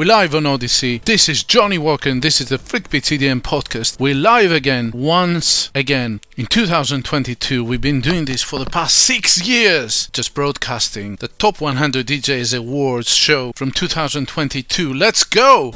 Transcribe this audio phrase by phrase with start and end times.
[0.00, 1.04] We're live on Odysee.
[1.04, 4.00] This is Johnny Walker and this is the Freakbeat EDM podcast.
[4.00, 6.22] We're live again, once again.
[6.38, 11.60] In 2022, we've been doing this for the past six years, just broadcasting the Top
[11.60, 14.90] 100 DJs Awards show from 2022.
[14.94, 15.72] Let's go!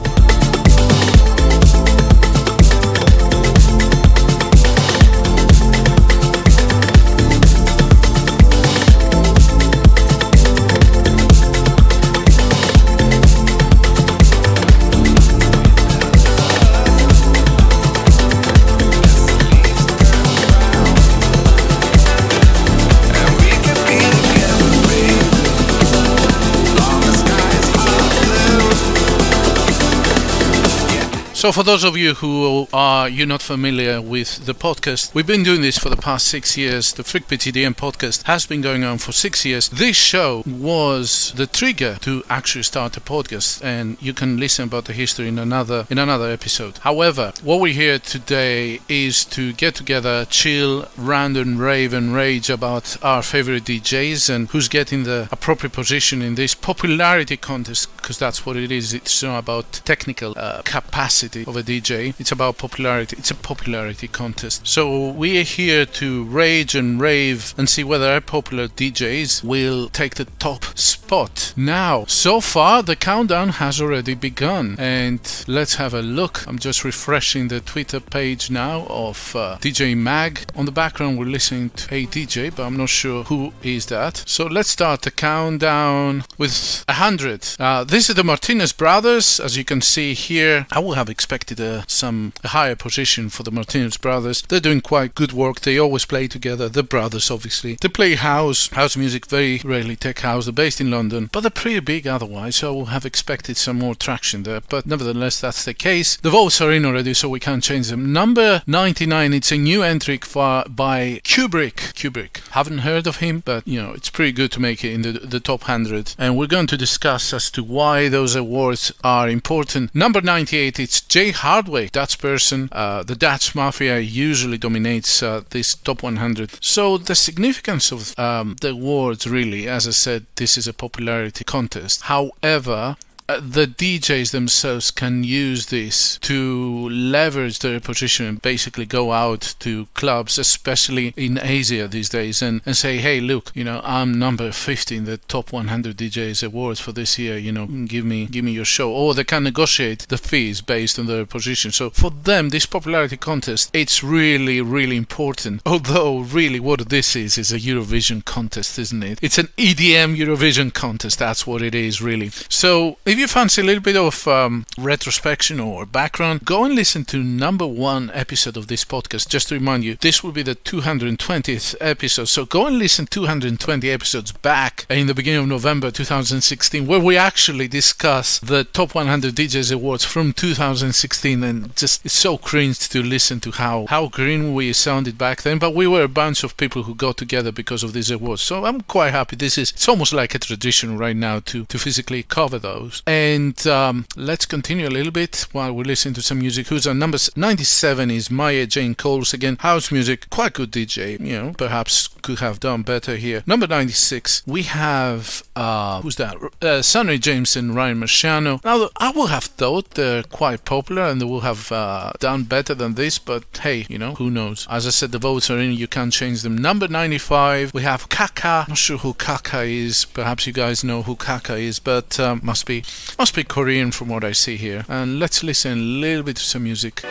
[31.44, 35.42] So, for those of you who are you're not familiar with the podcast, we've been
[35.42, 36.94] doing this for the past six years.
[36.94, 39.68] The Freakbeat EDM podcast has been going on for six years.
[39.68, 44.86] This show was the trigger to actually start a podcast, and you can listen about
[44.86, 46.78] the history in another in another episode.
[46.78, 52.96] However, what we're here today is to get together, chill, and rave and rage about
[53.04, 58.46] our favorite DJs and who's getting the appropriate position in this popularity contest, because that's
[58.46, 58.94] what it is.
[58.94, 62.14] It's not about technical uh, capacity of a DJ.
[62.18, 63.16] It's about popularity.
[63.18, 64.66] It's a popularity contest.
[64.66, 69.88] So we are here to rage and rave and see whether our popular DJs will
[69.88, 71.52] take the top spot.
[71.56, 76.46] Now, so far the countdown has already begun, and let's have a look.
[76.46, 80.40] I'm just refreshing the Twitter page now of uh, DJ Mag.
[80.54, 84.22] On the background, we're listening to a DJ, but I'm not sure who is that.
[84.26, 87.56] So let's start the countdown with 100.
[87.58, 89.40] Uh, this is the Martinez brothers.
[89.40, 93.44] As you can see here, I will have expected a, some a higher position for
[93.44, 94.42] the Martinez brothers.
[94.42, 95.60] They're doing quite good work.
[95.60, 96.68] They always play together.
[96.68, 97.78] The brothers, obviously.
[97.80, 100.44] They play house, house music, very rarely tech house.
[100.44, 102.56] They're based in London, but they're pretty big otherwise.
[102.56, 104.60] So I would have expected some more traction there.
[104.68, 106.18] But nevertheless, that's the case.
[106.18, 108.12] The votes are in already, so we can't change them.
[108.12, 111.94] Number 99, it's a new entry for, by Kubrick.
[111.94, 112.46] Kubrick.
[112.50, 115.12] Haven't heard of him, but you know, it's pretty good to make it in the,
[115.12, 116.14] the top 100.
[116.18, 119.94] And we're going to discuss as to why those awards are important.
[119.94, 122.68] Number 98, it's Jay Hardway, Dutch person.
[122.72, 126.58] Uh, the Dutch mafia usually dominates uh, this top 100.
[126.60, 131.44] So the significance of um, the awards, really, as I said, this is a popularity
[131.44, 132.02] contest.
[132.06, 132.96] However,
[133.28, 139.54] uh, the DJs themselves can use this to leverage their position and basically go out
[139.60, 144.18] to clubs, especially in Asia these days, and, and say, hey, look, you know, I'm
[144.18, 147.38] number 50 in the top 100 DJs awards for this year.
[147.38, 148.92] You know, give me give me your show.
[148.92, 151.72] Or they can negotiate the fees based on their position.
[151.72, 155.62] So for them, this popularity contest, it's really really important.
[155.66, 159.18] Although really, what this is is a Eurovision contest, isn't it?
[159.22, 161.18] It's an EDM Eurovision contest.
[161.18, 162.30] That's what it is, really.
[162.48, 167.04] So if you fancy a little bit of um, retrospection or background, go and listen
[167.04, 169.28] to number one episode of this podcast.
[169.28, 172.24] Just to remind you, this will be the 220th episode.
[172.24, 177.16] So go and listen 220 episodes back in the beginning of November 2016, where we
[177.16, 181.44] actually discuss the top 100 DJs awards from 2016.
[181.44, 185.60] And just it's so cringe to listen to how how green we sounded back then.
[185.60, 188.42] But we were a bunch of people who got together because of these awards.
[188.42, 189.36] So I'm quite happy.
[189.36, 193.03] This is it's almost like a tradition right now to to physically cover those.
[193.06, 196.68] And um, let's continue a little bit while we listen to some music.
[196.68, 199.56] Who's on number 97 is Maya Jane Coles again.
[199.60, 201.20] House music, quite good DJ.
[201.20, 203.42] You know, perhaps could have done better here.
[203.46, 206.36] Number 96, we have uh, who's that?
[206.62, 208.64] Uh, Sunnery James and Ryan Marciano.
[208.64, 212.74] Now, I would have thought they're quite popular and they would have uh, done better
[212.74, 214.66] than this, but hey, you know, who knows?
[214.70, 215.72] As I said, the votes are in.
[215.72, 216.56] You can't change them.
[216.56, 218.64] Number 95, we have Kaka.
[218.66, 220.06] I'm not sure who Kaka is.
[220.06, 222.84] Perhaps you guys know who Kaka is, but um, must be
[223.18, 224.86] must be Korean from what I see here.
[224.88, 227.04] And let's listen a little bit to some music.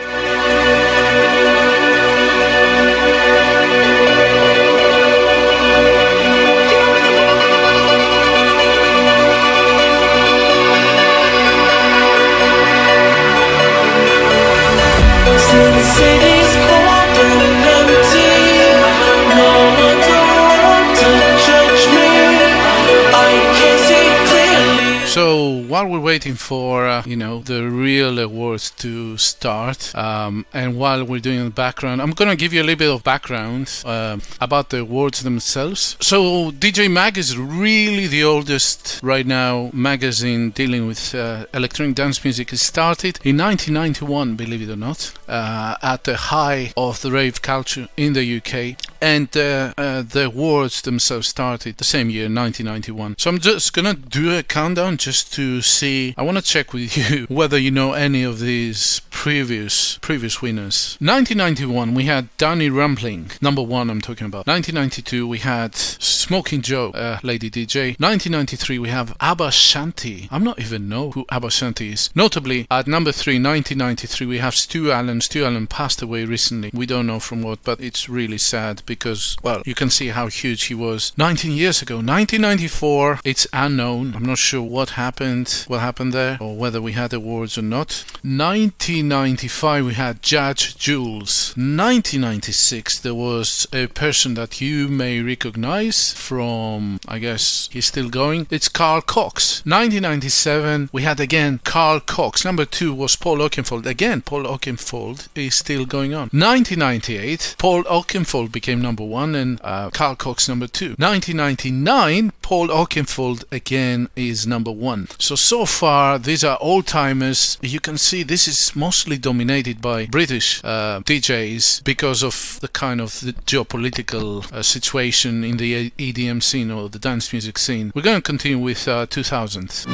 [25.14, 30.78] So while we're waiting for uh, you know the real awards to start, um, and
[30.78, 34.18] while we're doing the background, I'm gonna give you a little bit of background uh,
[34.40, 35.96] about the awards themselves.
[36.00, 42.22] So DJ Mag is really the oldest right now magazine dealing with uh, electronic dance
[42.24, 42.52] music.
[42.52, 47.42] It started in 1991, believe it or not, uh, at the high of the rave
[47.42, 53.16] culture in the UK and uh, uh, the awards themselves started the same year, 1991.
[53.18, 56.14] So I'm just gonna do a countdown just to see.
[56.16, 60.98] I want to check with you whether you know any of these previous previous winners.
[61.00, 63.88] 1991, we had Danny Rampling, number one.
[63.88, 64.46] I'm talking about.
[64.46, 67.98] 1992, we had Smoking Joe, uh, Lady DJ.
[67.98, 70.28] 1993, we have Aba Shanti.
[70.30, 72.10] I'm not even know who Aba Shanti is.
[72.14, 75.20] Notably, at number three, 1993, we have Stu Allen.
[75.20, 76.70] Stu Allen passed away recently.
[76.74, 80.26] We don't know from what, but it's really sad because, well, you can see how
[80.26, 81.96] huge he was 19 years ago.
[81.96, 84.14] 1994, it's unknown.
[84.14, 88.04] I'm not sure what happened, what happened there, or whether we had awards or not.
[88.22, 91.50] 1995, we had Judge Jules.
[91.56, 98.46] 1996, there was a person that you may recognize from, I guess, he's still going.
[98.50, 99.60] It's Carl Cox.
[99.64, 102.44] 1997, we had again Carl Cox.
[102.44, 103.86] Number two was Paul Oakenfold.
[103.86, 106.28] Again, Paul Oakenfold is still going on.
[106.32, 110.94] 1998, Paul Oakenfold became number one and uh, Carl Cox number two.
[110.98, 115.08] 1999, Paul Oakenfold again is number one.
[115.18, 117.58] So, so far, these are old timers.
[117.60, 123.00] You can see this is mostly dominated by British uh, DJs because of the kind
[123.00, 127.92] of the geopolitical uh, situation in the EDM scene or the dance music scene.
[127.94, 129.84] We're going to continue with uh, 2000.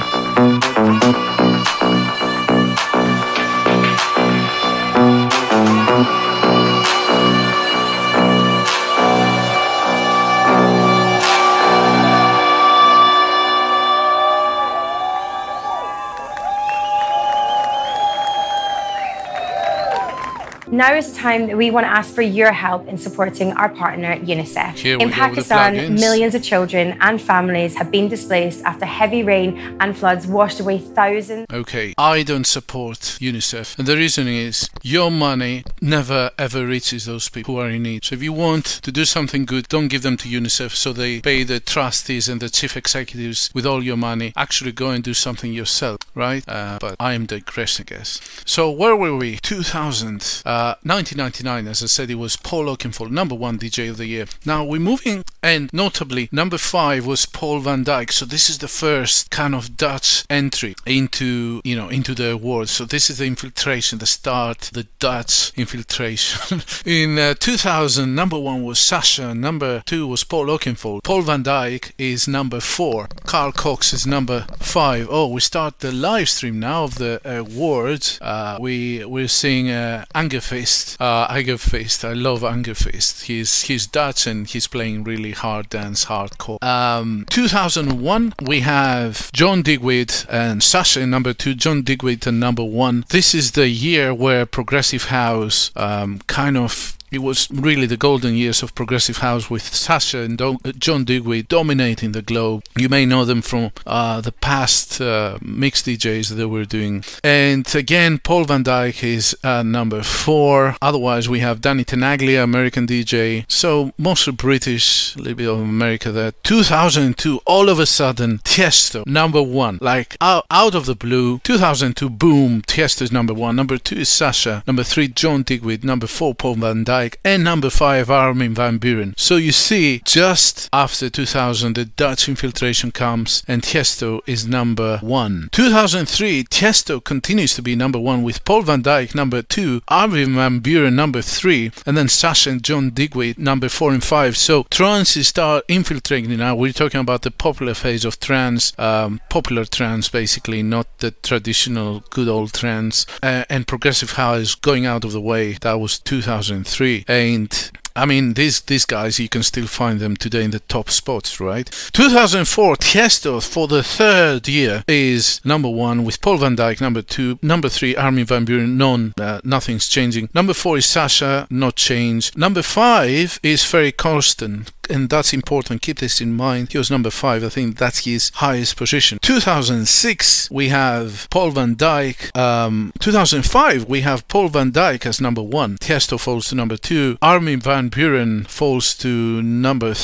[20.73, 23.69] Now is the time that we want to ask for your help in supporting our
[23.69, 24.75] partner UNICEF.
[24.77, 28.87] Here in go with the Pakistan, millions of children and families have been displaced after
[28.87, 31.47] heavy rain and floods washed away thousands.
[31.53, 37.29] Okay, I don't support UNICEF, and the reason is your money never ever reaches those
[37.29, 38.05] people who are in need.
[38.05, 41.21] So if you want to do something good, don't give them to UNICEF so they
[41.21, 44.33] pay the trustees and the chief executives with all your money.
[44.37, 46.45] Actually, go and do something yourself, right?
[46.49, 48.21] Uh, but I am digressing, I guess.
[48.45, 49.39] So where were we?
[49.39, 51.67] 2000, uh, 1999.
[51.67, 54.27] As I said, it was Paul Oakenfold, number one DJ of the year.
[54.45, 58.13] Now we're moving, and notably, number five was Paul van Dyk.
[58.13, 62.71] So this is the first kind of Dutch entry into you know into the awards.
[62.71, 66.63] So this is the infiltration, the start, the Dutch infiltration.
[66.85, 71.05] In uh, 2000, number one was Sasha, number two was Paul Oakenfold.
[71.05, 73.09] Paul van Dyk is number four.
[73.25, 75.07] Carl Cox is number five.
[75.11, 78.19] Oh, we start the live stream now of the awards.
[78.21, 80.05] Uh, we we're seeing uh,
[80.51, 80.97] Angerfist.
[80.99, 82.05] Uh, Angerfist.
[82.05, 83.25] I love Angerfist.
[83.25, 86.63] He's he's Dutch and he's playing really hard dance, hardcore.
[86.63, 93.05] Um, 2001, we have John Digweed and Sasha number two, John Digweed in number one.
[93.11, 98.35] This is the year where progressive house um, kind of it was really the golden
[98.35, 102.65] years of progressive house with Sasha and uh, John Digweed dominating the globe.
[102.77, 107.05] You may know them from uh, the past uh, mix DJs that they were doing.
[107.25, 110.77] And again, Paul van Dyk is uh, number four.
[110.81, 113.45] Otherwise, we have Danny Tenaglia, American DJ.
[113.51, 116.33] So mostly British, a little bit of America there.
[116.45, 119.79] 2002, all of a sudden, Tiesto, number one.
[119.81, 123.57] Like out, out of the blue, 2002, boom, Tiesto is number one.
[123.57, 124.63] Number two is Sasha.
[124.67, 125.85] Number three, John Digweed.
[125.85, 127.17] Number four, Paul van Dyk.
[127.25, 129.15] And number five, Armin van Buuren.
[129.19, 135.49] So you see, just after 2000, the Dutch infiltration comes and Tiesto is number one.
[135.53, 140.61] 2003, Tiesto continues to be number one with Paul van Dyk number two, Armin van
[140.61, 144.37] Buuren number three, and then Sasha and John Digweed number four and five.
[144.37, 146.55] So trance is start infiltrating now.
[146.55, 152.05] We're talking about the popular phase of trance, um, popular trance basically, not the traditional
[152.11, 155.55] good old trance, uh, and progressive house going out of the way.
[155.61, 160.45] That was 2003 and I mean, these these guys you can still find them today
[160.45, 161.69] in the top spots, right?
[161.93, 167.39] 2004, Tiesto for the third year is number one with Paul van Dyk, number two,
[167.43, 170.29] number three, Armin van Buuren, none, uh, nothing's changing.
[170.35, 172.37] Number four is Sasha, not change.
[172.37, 175.83] Number five is Ferry Corsten, and that's important.
[175.83, 176.73] Keep this in mind.
[176.73, 177.45] He was number five.
[177.45, 179.19] I think that's his highest position.
[179.23, 182.37] 2006, we have Paul van Dyk.
[182.37, 185.77] Um, 2005, we have Paul van Dyk as number one.
[185.79, 187.17] Tiesto falls to number two.
[187.23, 189.95] Armin van Buuren falls to number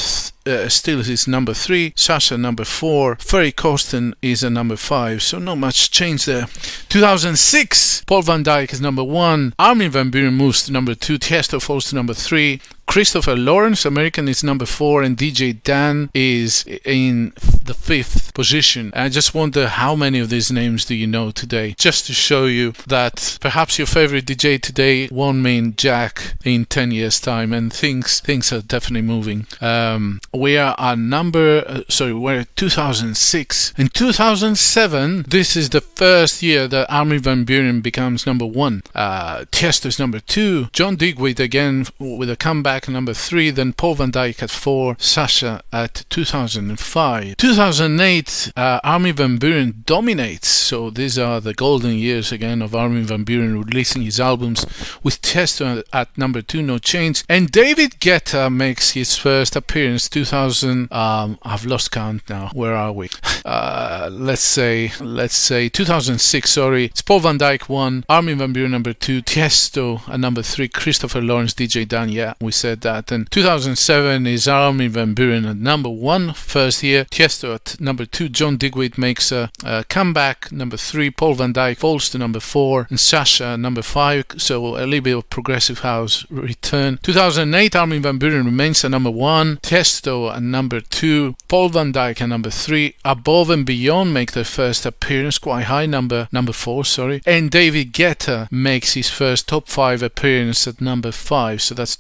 [0.47, 1.93] uh, still is number three.
[1.97, 3.17] Sasha number four.
[3.17, 5.23] Ferry Corsten is a number five.
[5.23, 6.47] So not much change there.
[6.89, 9.55] 2006, Paul van Dyk is number one.
[9.59, 11.19] Armin van Buuren moves to number two.
[11.19, 12.61] Tiesto falls to number three.
[12.87, 18.93] Christopher Lawrence, American, is number four, and DJ Dan is in the fifth position.
[18.95, 21.75] I just wonder how many of these names do you know today?
[21.77, 26.93] Just to show you that perhaps your favorite DJ today won't mean Jack in 10
[26.93, 29.47] years' time, and things things are definitely moving.
[29.61, 33.75] Um, we are at number, uh, sorry, we're at 2006.
[33.77, 38.83] In 2007, this is the first year that Armin van Buuren becomes number one.
[38.95, 40.67] Uh, Tiesto's number two.
[40.73, 43.51] John Digweed again with a comeback number three.
[43.51, 44.97] Then Paul van Dyk at four.
[44.99, 47.37] Sasha at 2005.
[47.37, 50.49] 2008, uh, Armin van Buuren dominates.
[50.49, 54.65] So these are the golden years again of Armin van Buuren releasing his albums
[55.03, 57.25] with Tiesto at number two, No Change.
[57.29, 60.93] And David Guetta makes his first appearance 2000.
[60.93, 62.51] Um, I've lost count now.
[62.53, 63.11] Where are we?
[63.47, 66.51] Uh, let's say, let's say 2006.
[66.51, 70.67] Sorry, it's Paul van Dyk one, Armin van Buuren number two, Tiesto at number three,
[70.67, 72.09] Christopher Lawrence, DJ Dan.
[72.09, 73.13] Yeah, we said that.
[73.13, 77.05] And 2007 is Armin van Buuren at number one, first year.
[77.05, 80.51] Tiesto at number two, John Digweed makes a, a comeback.
[80.51, 84.25] Number three, Paul van Dyk falls to number four, and Sasha number five.
[84.39, 86.99] So a little bit of progressive house return.
[87.05, 92.21] 2008, Armin van Buuren remains at number one, Tiesto at number two, Paul van Dyk
[92.21, 96.85] at number three, Above and Beyond make their first appearance, quite high, number number four,
[96.85, 101.63] sorry, and David Guetta makes his first top five appearance at number five.
[101.63, 101.95] So that's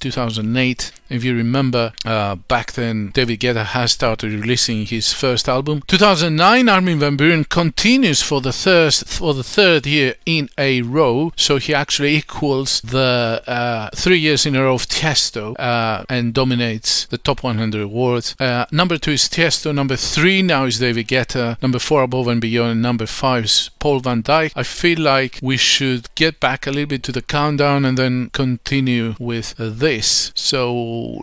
[0.56, 0.92] 2008.
[1.08, 5.82] If you remember, uh, back then David Guetta has started releasing his first album.
[5.86, 11.32] 2009, Armin van Buuren continues for the third for the third year in a row,
[11.36, 16.34] so he actually equals the uh, three years in a row of Tiesto uh, and
[16.34, 18.34] dominates the top 100 awards.
[18.40, 19.72] Uh, number two is Tiesto.
[19.72, 21.60] Number three now is David Guetta.
[21.62, 22.72] Number four, Above and Beyond.
[22.72, 24.52] And number five is Paul van Dyk.
[24.56, 28.30] I feel like we should get back a little bit to the countdown and then
[28.30, 30.32] continue with this.
[30.46, 30.72] So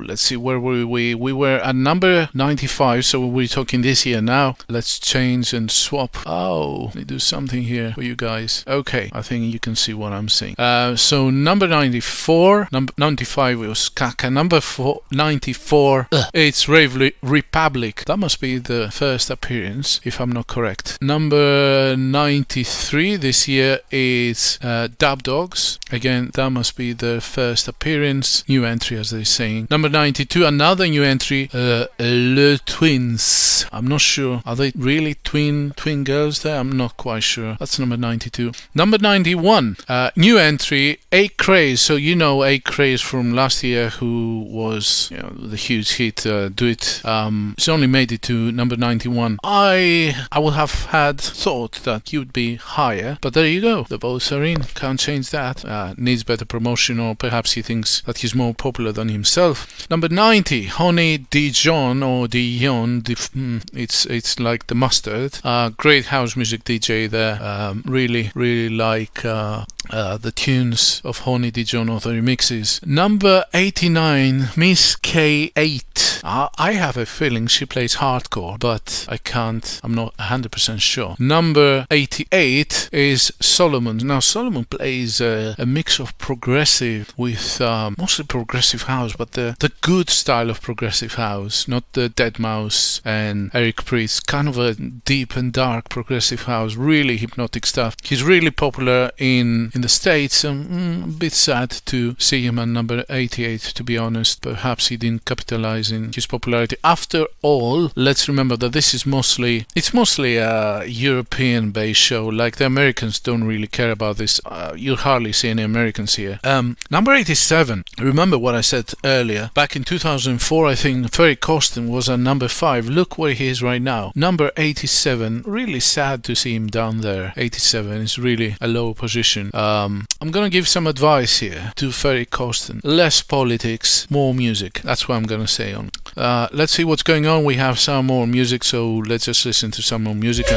[0.05, 1.15] let's see where were we?
[1.15, 4.57] We were at number 95, so we're talking this year now.
[4.67, 6.17] Let's change and swap.
[6.25, 8.65] Oh, let me do something here for you guys.
[8.67, 10.55] Okay, I think you can see what I'm saying.
[10.59, 14.29] Uh, so number 94, number 95 was Kaka.
[14.29, 18.03] Number four, 94, ugh, it's Rave Republic.
[18.03, 20.97] That must be the first appearance, if I'm not correct.
[21.01, 25.79] Number 93 this year is uh, Dubdogz.
[25.93, 28.43] Again, that must be the first appearance.
[28.49, 29.67] New entry, as they're saying.
[29.69, 33.65] Number 92, another new entry, uh, Le Twins.
[33.71, 34.41] I'm not sure.
[34.45, 36.59] Are they really twin twin girls there?
[36.59, 37.55] I'm not quite sure.
[37.59, 38.51] That's number 92.
[38.75, 41.81] Number 91, uh, new entry, Acraze.
[41.81, 46.49] So you know Acraze from last year, who was you know, the huge hit uh,
[46.49, 47.01] Do It.
[47.05, 49.39] Um, she only made it to number 91.
[49.43, 53.83] I I would have had thought that you'd be higher, but there you go.
[53.83, 54.63] The votes are in.
[54.63, 55.63] Can't change that.
[55.63, 59.89] Uh, needs better promotion, or perhaps he thinks that he's more popular than himself.
[59.89, 63.01] Number 90, Honey Dijon or Dijon.
[63.01, 65.39] Mm, it's it's like the mustard.
[65.43, 67.41] Uh, great house music DJ there.
[67.41, 72.85] Um, really really like uh, uh, the tunes of Honey Dijon or the remixes.
[72.85, 76.21] Number 89, Miss K8.
[76.23, 81.15] Uh, I have a feeling she plays hardcore, but I can't, I'm not 100% sure.
[81.19, 83.97] Number 88 is Solomon.
[83.97, 89.55] Now, Solomon plays a, a mix of progressive with um, mostly progressive house, but the,
[89.59, 94.73] the good style of progressive house, not the Deadmau5 and Eric Prydz, kind of a
[94.75, 97.95] deep and dark progressive house, really hypnotic stuff.
[98.03, 100.43] He's really popular in in the States.
[100.43, 104.41] Mm, a bit sad to see him at number 88, to be honest.
[104.41, 106.77] Perhaps he didn't capitalize in his popularity.
[106.83, 112.25] After all, let's remember that this is mostly, it's mostly a European-based show.
[112.25, 114.41] Like the Americans don't really care about this.
[114.45, 116.39] Uh, you hardly see any Americans here.
[116.43, 117.83] Um, number 87.
[117.99, 118.72] Remember what I said
[119.03, 119.51] earlier.
[119.53, 122.89] Back in 2004, I think Ferry Corsten was at number 5.
[122.89, 124.11] Look where he is right now.
[124.15, 125.43] Number 87.
[125.45, 127.33] Really sad to see him down there.
[127.37, 129.51] 87 is really a low position.
[129.53, 132.79] Um, I'm gonna give some advice here to Ferry Corsten.
[132.83, 134.81] Less politics, more music.
[134.83, 135.91] That's what I'm gonna say on.
[136.17, 137.43] Uh, let's see what's going on.
[137.43, 140.47] We have some more music, so let's just listen to some more music.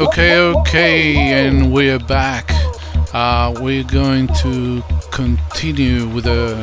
[0.00, 2.50] Okay, okay, and we're back.
[3.12, 4.82] Uh, we're going to
[5.12, 6.56] continue with the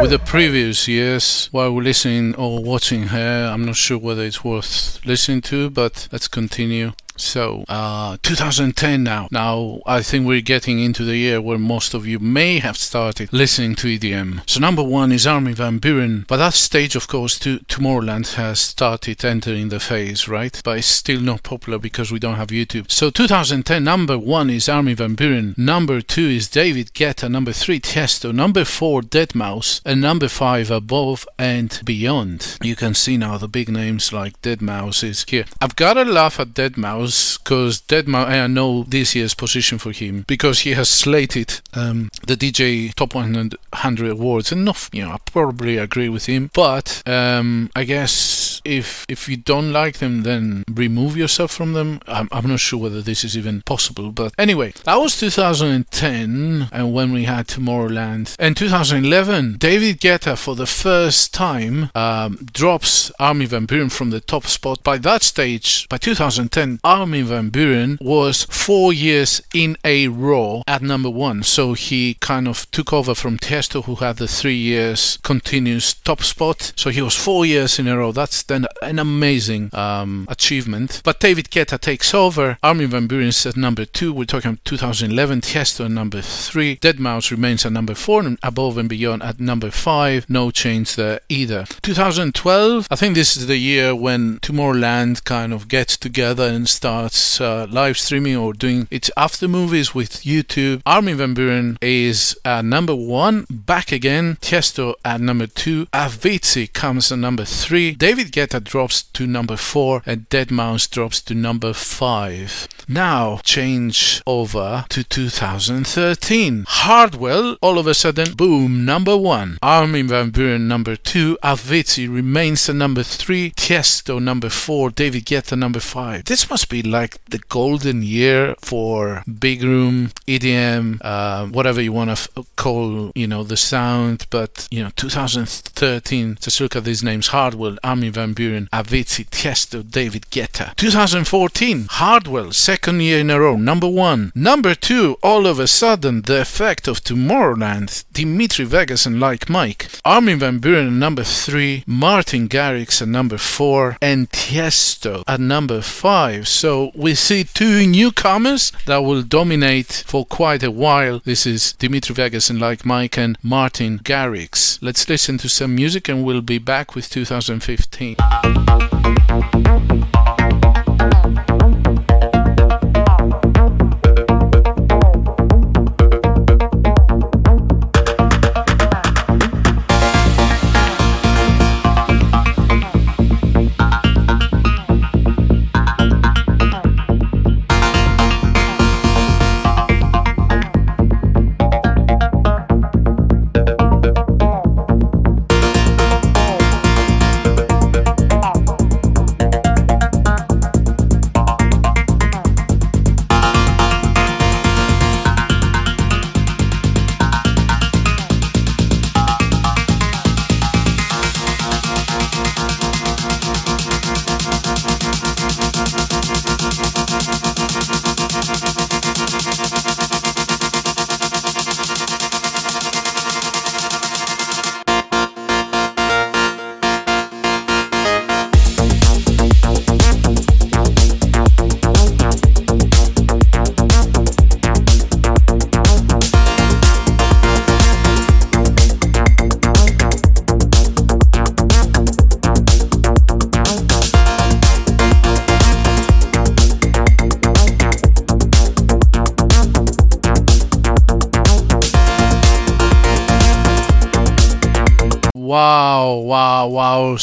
[0.00, 3.50] with the previous years while we're listening or watching her.
[3.52, 6.92] I'm not sure whether it's worth listening to, but let's continue.
[7.20, 9.28] So, uh, 2010 now.
[9.30, 13.32] Now, I think we're getting into the year where most of you may have started
[13.32, 14.42] listening to EDM.
[14.46, 16.26] So, number one is Armin van Buuren.
[16.26, 20.60] By that stage, of course, to, Tomorrowland has started entering the phase, right?
[20.64, 22.90] But it's still not popular because we don't have YouTube.
[22.90, 25.56] So, 2010, number one is Armin van Buuren.
[25.58, 27.30] Number two is David Guetta.
[27.30, 28.32] Number three, Tiesto.
[28.32, 29.82] Number four, Deadmau5.
[29.84, 32.58] And number five, Above and Beyond.
[32.62, 35.44] You can see now the big names like Deadmau5 is here.
[35.60, 40.24] I've got to laugh at Deadmau5 because Deadmau5, I know this year's position for him
[40.26, 45.76] because he has slated um, the DJ Top 100 awards, and you know, I probably
[45.76, 46.50] agree with him.
[46.52, 52.00] But um, I guess if if you don't like them, then remove yourself from them.
[52.06, 56.92] I'm, I'm not sure whether this is even possible, but anyway, that was 2010, and
[56.92, 63.46] when we had Tomorrowland, and 2011, David Guetta for the first time um, drops Armin
[63.48, 64.82] van Buuren from the top spot.
[64.82, 70.82] By that stage, by 2010, Armin van Buuren was four years in a row at
[70.82, 71.42] number one.
[71.42, 76.22] So he kind of took over from Tiesto, who had the three years continuous top
[76.22, 76.72] spot.
[76.76, 78.12] So he was four years in a row.
[78.12, 81.00] That's then an amazing um, achievement.
[81.04, 82.58] But David Guetta takes over.
[82.62, 84.12] Armin van Buuren is at number two.
[84.12, 85.40] We're talking 2011.
[85.42, 86.76] Tiesto at number three.
[86.76, 88.22] Deadmau5 remains at number four.
[88.22, 90.28] And Above and Beyond at number five.
[90.28, 91.64] No change there either.
[91.82, 92.88] 2012.
[92.90, 97.68] I think this is the year when Tomorrowland kind of gets together and starts uh,
[97.70, 100.82] live streaming or doing its after movies with YouTube.
[100.84, 104.36] Armin van Buuren is at number one, back again.
[104.40, 105.86] Tiesto at number two.
[105.86, 107.92] Avicii comes at number three.
[107.92, 112.68] David Guetta drops to number four, and Deadmau5 drops to number five.
[112.88, 116.64] Now change over to 2013.
[116.66, 119.58] Hardwell, all of a sudden, boom, number one.
[119.62, 121.38] Armin van Buuren number two.
[121.42, 123.52] Avicii remains at number three.
[123.52, 124.90] Tiesto number four.
[124.90, 126.24] David Guetta number five.
[126.24, 132.08] This must be like the golden year for big room, EDM, uh, whatever you want
[132.08, 134.26] to f- call, you know, the sound.
[134.30, 136.38] But you know, 2013.
[136.40, 140.74] Just look at these names: Hardwell, Armin van Buuren, Avicii, Tiesto, David Guetta.
[140.76, 141.86] 2014.
[141.90, 144.32] Hardwell, second year in a row, number one.
[144.34, 145.16] Number two.
[145.22, 148.04] All of a sudden, the effect of Tomorrowland.
[148.12, 149.88] Dimitri Vegas and Like Mike.
[150.04, 151.84] Armin van Buuren number three.
[151.86, 156.48] Martin Garrix at number four, and Tiesto at number five.
[156.48, 161.20] So we see two newcomers that will dominate for quite a while.
[161.24, 164.78] This is Dimitri Vegas and Like Mike and Martin Garrix.
[164.82, 168.16] Let's listen to some music and we'll be back with 2015.
[168.20, 169.99] Wow,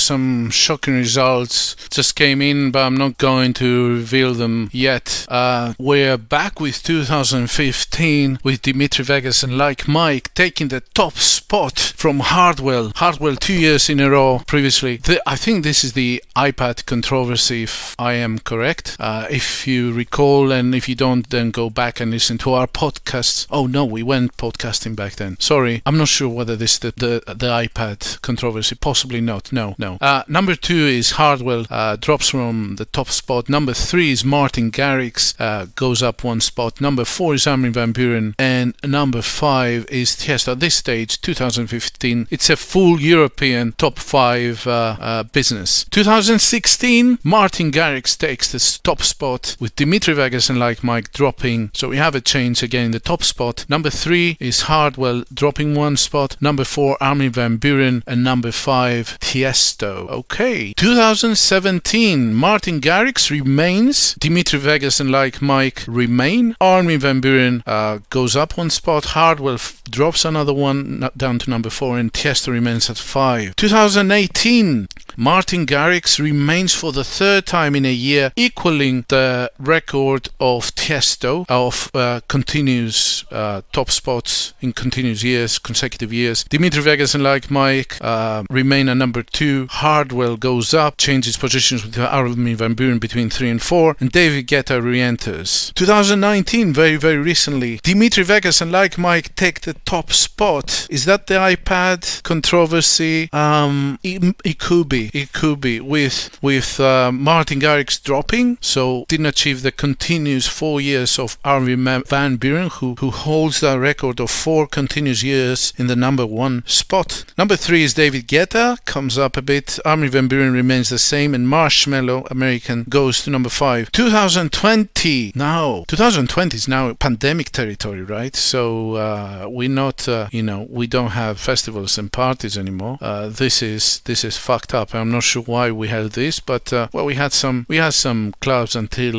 [0.08, 5.26] Some shocking results just came in, but I'm not going to reveal them yet.
[5.28, 11.80] Uh, we're back with 2015 with Dimitri Vegas and Like Mike taking the top spot
[11.80, 12.92] from Hardwell.
[12.96, 14.98] Hardwell two years in a row previously.
[14.98, 18.98] The, I think this is the iPad controversy, if I am correct.
[19.00, 22.68] Uh, if you recall, and if you don't, then go back and listen to our
[22.68, 23.48] podcasts.
[23.50, 25.40] Oh no, we went podcasting back then.
[25.40, 28.76] Sorry, I'm not sure whether this the the, the iPad controversy?
[28.76, 29.52] Possibly not.
[29.52, 29.98] No, no.
[30.00, 33.50] Uh, number two is Hardwell, uh, drops from the top spot.
[33.50, 36.80] Number three is Martin Garrix, uh, goes up one spot.
[36.80, 40.54] Number four is Armin Van Buuren, and number five is Tiesto.
[40.54, 45.86] At this stage, 2015, it's a full European top five uh, uh, business.
[45.92, 51.72] 2016, Martin Garrix takes the top spot with Dimitri Vegas and Like Mike dropping.
[51.74, 53.66] So we have a change again in the top spot.
[53.70, 56.38] Number three is Hardwell dropping one spot.
[56.42, 60.10] Number four, Armin Van Buuren, and number five, Tiesto.
[60.10, 60.74] Okay.
[60.74, 64.16] 2017, Martin Garrix remains.
[64.16, 66.56] Dimitri Vegas and Like Mike remain.
[66.60, 67.72] Armin Van Buuren uh,
[68.10, 69.06] goes up one spot.
[69.18, 73.56] Hardwell f- drops another one down to number four, and Tiesto remains at five.
[73.56, 80.74] 2018, Martin Garrix remains for the third time in a year, equaling the record of
[80.76, 86.44] Tiesto of uh, continuous uh, top spots in continuous years, consecutive years.
[86.44, 89.68] Dimitri Vegas and Like Mike uh, remain at number two.
[89.70, 94.48] Hardwell goes up, changes positions with Armin Van Buuren between three and four, and David
[94.48, 95.72] Guetta re-enters.
[95.76, 100.88] 2019, very very recently, Dimitri Vegas and Like Mike take the top spot.
[100.90, 103.30] Is that the iPad controversy?
[103.34, 105.12] Um, it, it could be.
[105.14, 110.80] It could be with with uh, Martin Garrix dropping, so didn't achieve the continuous four
[110.82, 115.88] years of Armin Van Buuren, who who holds the record of four continuous years in
[115.88, 117.26] the number one spot.
[117.38, 119.80] Number three is David Guetta, comes up a bit.
[119.86, 123.92] Armin Van Buuren remains the same, and Marshmello American goes to number five.
[123.92, 125.86] 2020 now.
[125.88, 128.36] 2020 is now pandemic territory, right?
[128.36, 133.00] So uh, we're not, uh, you know, we don't have festivals and parties anymore.
[133.02, 134.94] Uh, this is this is fucked up.
[134.94, 137.96] I'm not sure why we had this, but uh, well, we had some we had
[137.96, 139.16] some clubs until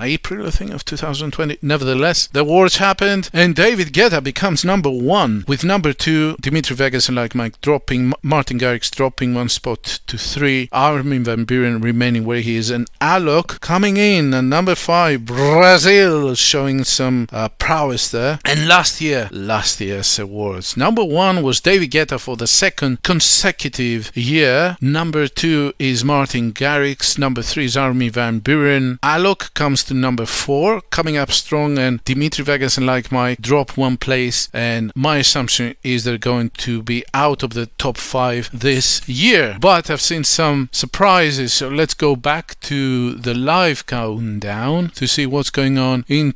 [0.00, 1.58] April, I think, of 2020.
[1.62, 7.08] Nevertheless, the wars happened, and David Guetta becomes number one, with number two Dimitri Vegas
[7.08, 12.24] and Like Mike dropping, Martin Garrix dropping one spot to three, Armin Van Buuren remaining
[12.24, 18.10] where he is, and Alok coming in at number five, Brazil showing some uh, prowess
[18.10, 18.38] there.
[18.44, 24.10] And last year, last year's awards, number one was David Guetta for the second consecutive
[24.16, 24.76] year.
[24.80, 27.18] Number two is Martin Garrix.
[27.18, 28.98] Number three is Armin Van Buuren.
[29.00, 33.76] Alok comes to number four, coming up strong, and Dimitri Vegas and Like Mike drop
[33.76, 34.48] one place.
[34.52, 39.56] And my assumption is they're going to be out of the top five this year.
[39.60, 45.26] But I've seen some surprises, so let's go back to the live countdown to see
[45.26, 46.32] what's going on in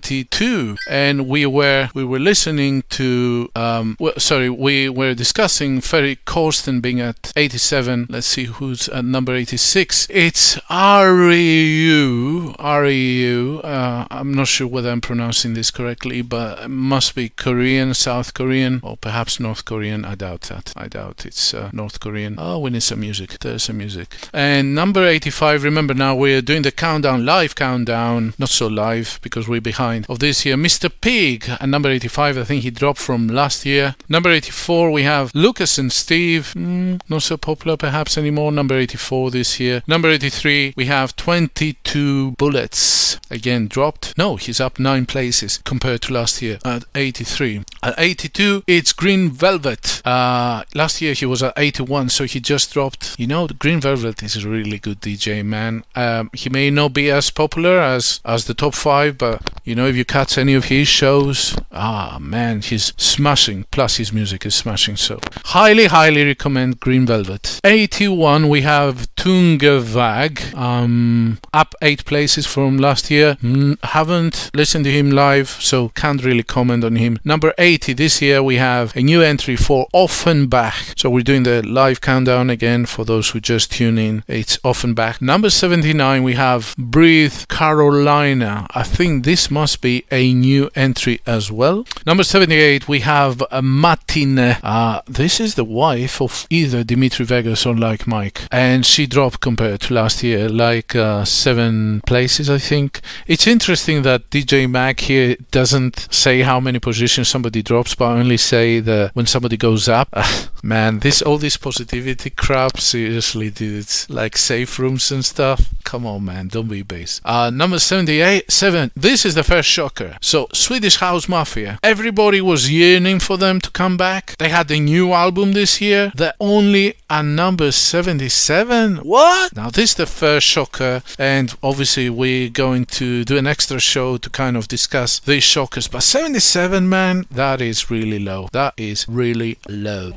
[0.00, 0.76] 2022.
[0.88, 7.00] And we were we were listening to um, sorry, we were discussing Ferry Corsten being
[7.00, 8.06] at 87.
[8.08, 10.08] Let's see who's at number 86.
[10.10, 12.56] It's REU.
[12.56, 13.64] REU.
[13.64, 18.34] Uh, I'm not sure whether I'm pronouncing this correctly, but it must be Korean, South
[18.34, 20.04] Korean, or perhaps North Korean.
[20.04, 20.72] I doubt that.
[20.76, 22.36] I doubt it's uh, North Korean.
[22.38, 23.38] Oh, we need some music.
[23.40, 24.16] There's some music.
[24.32, 25.64] And number 85.
[25.64, 28.34] Remember now we're doing the countdown, live countdown.
[28.38, 30.56] Not so live because we're behind of this year.
[30.56, 30.90] Mr.
[31.00, 32.38] Pig at number 85.
[32.38, 33.94] I think he dropped from last year.
[34.08, 34.90] Number 84.
[34.90, 36.52] We have Lucas and Steve.
[36.56, 38.52] Mm, not so popular perhaps anymore.
[38.52, 39.82] Number 84 this year.
[39.86, 40.74] Number 83.
[40.76, 43.18] We have 22 bullets.
[43.30, 44.16] Again dropped.
[44.16, 47.64] No, he's up nine places compared to last year at 83.
[47.82, 50.02] At 82, it's Green Velvet.
[50.04, 53.18] Uh, last year he was at 81, so he just dropped.
[53.18, 55.84] You know, Green Velvet is a really good DJ, man.
[55.94, 59.77] Um, he may not be as popular as as the top five, but you know,
[59.86, 63.64] if you catch any of his shows, ah man, he's smashing.
[63.70, 64.96] Plus, his music is smashing.
[64.96, 67.60] So, highly, highly recommend Green Velvet.
[67.64, 73.36] 81, we have Tungevaag, um, up eight places from last year.
[73.42, 77.18] Mm, haven't listened to him live, so can't really comment on him.
[77.24, 80.98] Number 80 this year, we have a new entry for Ofenbach.
[80.98, 84.24] So we're doing the live countdown again for those who just tune in.
[84.26, 85.20] It's Ofenbach.
[85.20, 88.66] Number 79, we have Breathe Carolina.
[88.74, 91.86] I think this must be a new entry as well.
[92.06, 94.58] Number 78, we have uh, Matine.
[94.62, 99.40] Uh, this is the wife of either Dimitri Vegas or Like Mike, and she dropped
[99.40, 103.00] compared to last year, like uh, seven places, I think.
[103.26, 108.36] It's interesting that DJ Mag here doesn't say how many positions somebody drops, but only
[108.36, 110.08] say that when somebody goes up.
[110.62, 113.80] man, this all this positivity crap, seriously, dude.
[113.80, 115.72] It's like safe rooms and stuff.
[115.84, 117.20] Come on, man, don't be base.
[117.24, 118.90] Uh, number 78, 7.
[118.94, 120.16] This is the first shocker.
[120.20, 121.78] So, Swedish House Mafia.
[121.82, 124.36] Everybody was yearning for them to come back.
[124.38, 126.12] They had a new album this year.
[126.14, 128.98] They're only at number 77.
[128.98, 129.54] What?
[129.56, 134.16] Now, this is the first shocker, and obviously, we're going to do an extra show
[134.18, 135.88] to kind of discuss these shockers.
[135.88, 138.48] But 77, man, that is really low.
[138.52, 140.12] That is really low.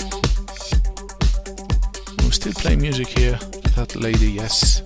[2.19, 3.39] We'll still playing music here.
[3.75, 4.81] That lady, yes.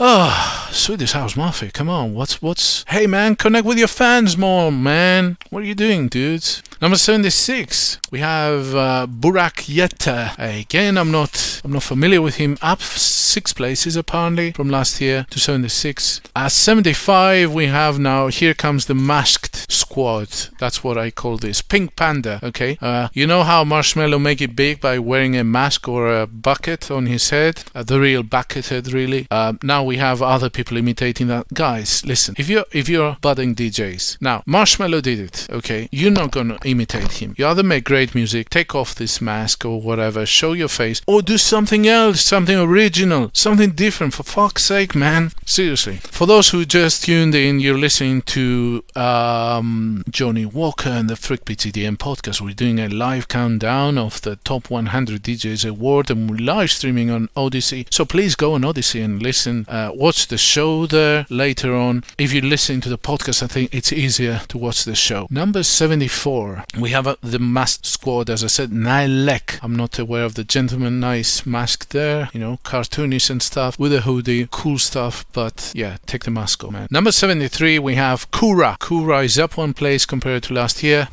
[0.00, 2.84] Oh, Swedish House Mafia, come on, what's, what's...
[2.88, 5.36] Hey man, connect with your fans more, man.
[5.50, 6.62] What are you doing, dudes?
[6.80, 10.32] Number 76, we have uh, Burak Yeter.
[10.38, 12.56] Again, I'm not, I'm not familiar with him.
[12.62, 16.20] Up six places apparently from last year to 76.
[16.36, 20.28] At 75, we have now, here comes the masked squad.
[20.60, 21.62] That's what I call this.
[21.62, 22.78] Pink Panda, okay?
[22.80, 26.92] Uh, you know how Marshmello make it big by wearing a mask or a bucket
[26.92, 27.64] on his head?
[27.74, 29.26] Uh, the real bucket head, really.
[29.32, 31.48] Uh, now we have other people imitating that.
[31.52, 32.36] Guys, listen.
[32.38, 35.46] If you're if you're budding DJs, now Marshmello did it.
[35.50, 37.34] Okay, you're not gonna imitate him.
[37.36, 41.22] You either make great music, take off this mask or whatever, show your face, or
[41.22, 44.14] do something else, something original, something different.
[44.14, 45.32] For fuck's sake, man.
[45.44, 45.96] Seriously.
[45.96, 51.44] For those who just tuned in, you're listening to um, Johnny Walker and the Freak
[51.44, 52.40] TDM podcast.
[52.40, 57.10] We're doing a live countdown of the top 100 DJs award, and we're live streaming
[57.10, 57.86] on Odysee.
[57.90, 59.64] So please go on Odysee and listen.
[59.68, 62.04] Uh, watch the show there later on.
[62.18, 65.26] If you listen to the podcast, I think it's easier to watch the show.
[65.30, 69.58] Number 74, we have uh, the masked squad, as I said, Nylek.
[69.62, 73.92] I'm not aware of the gentleman, nice mask there, you know, cartoonish and stuff with
[73.92, 76.88] a hoodie, cool stuff, but yeah, take the mask off, man.
[76.90, 78.76] Number 73, we have Kura.
[78.80, 81.08] Kura is up one place compared to last year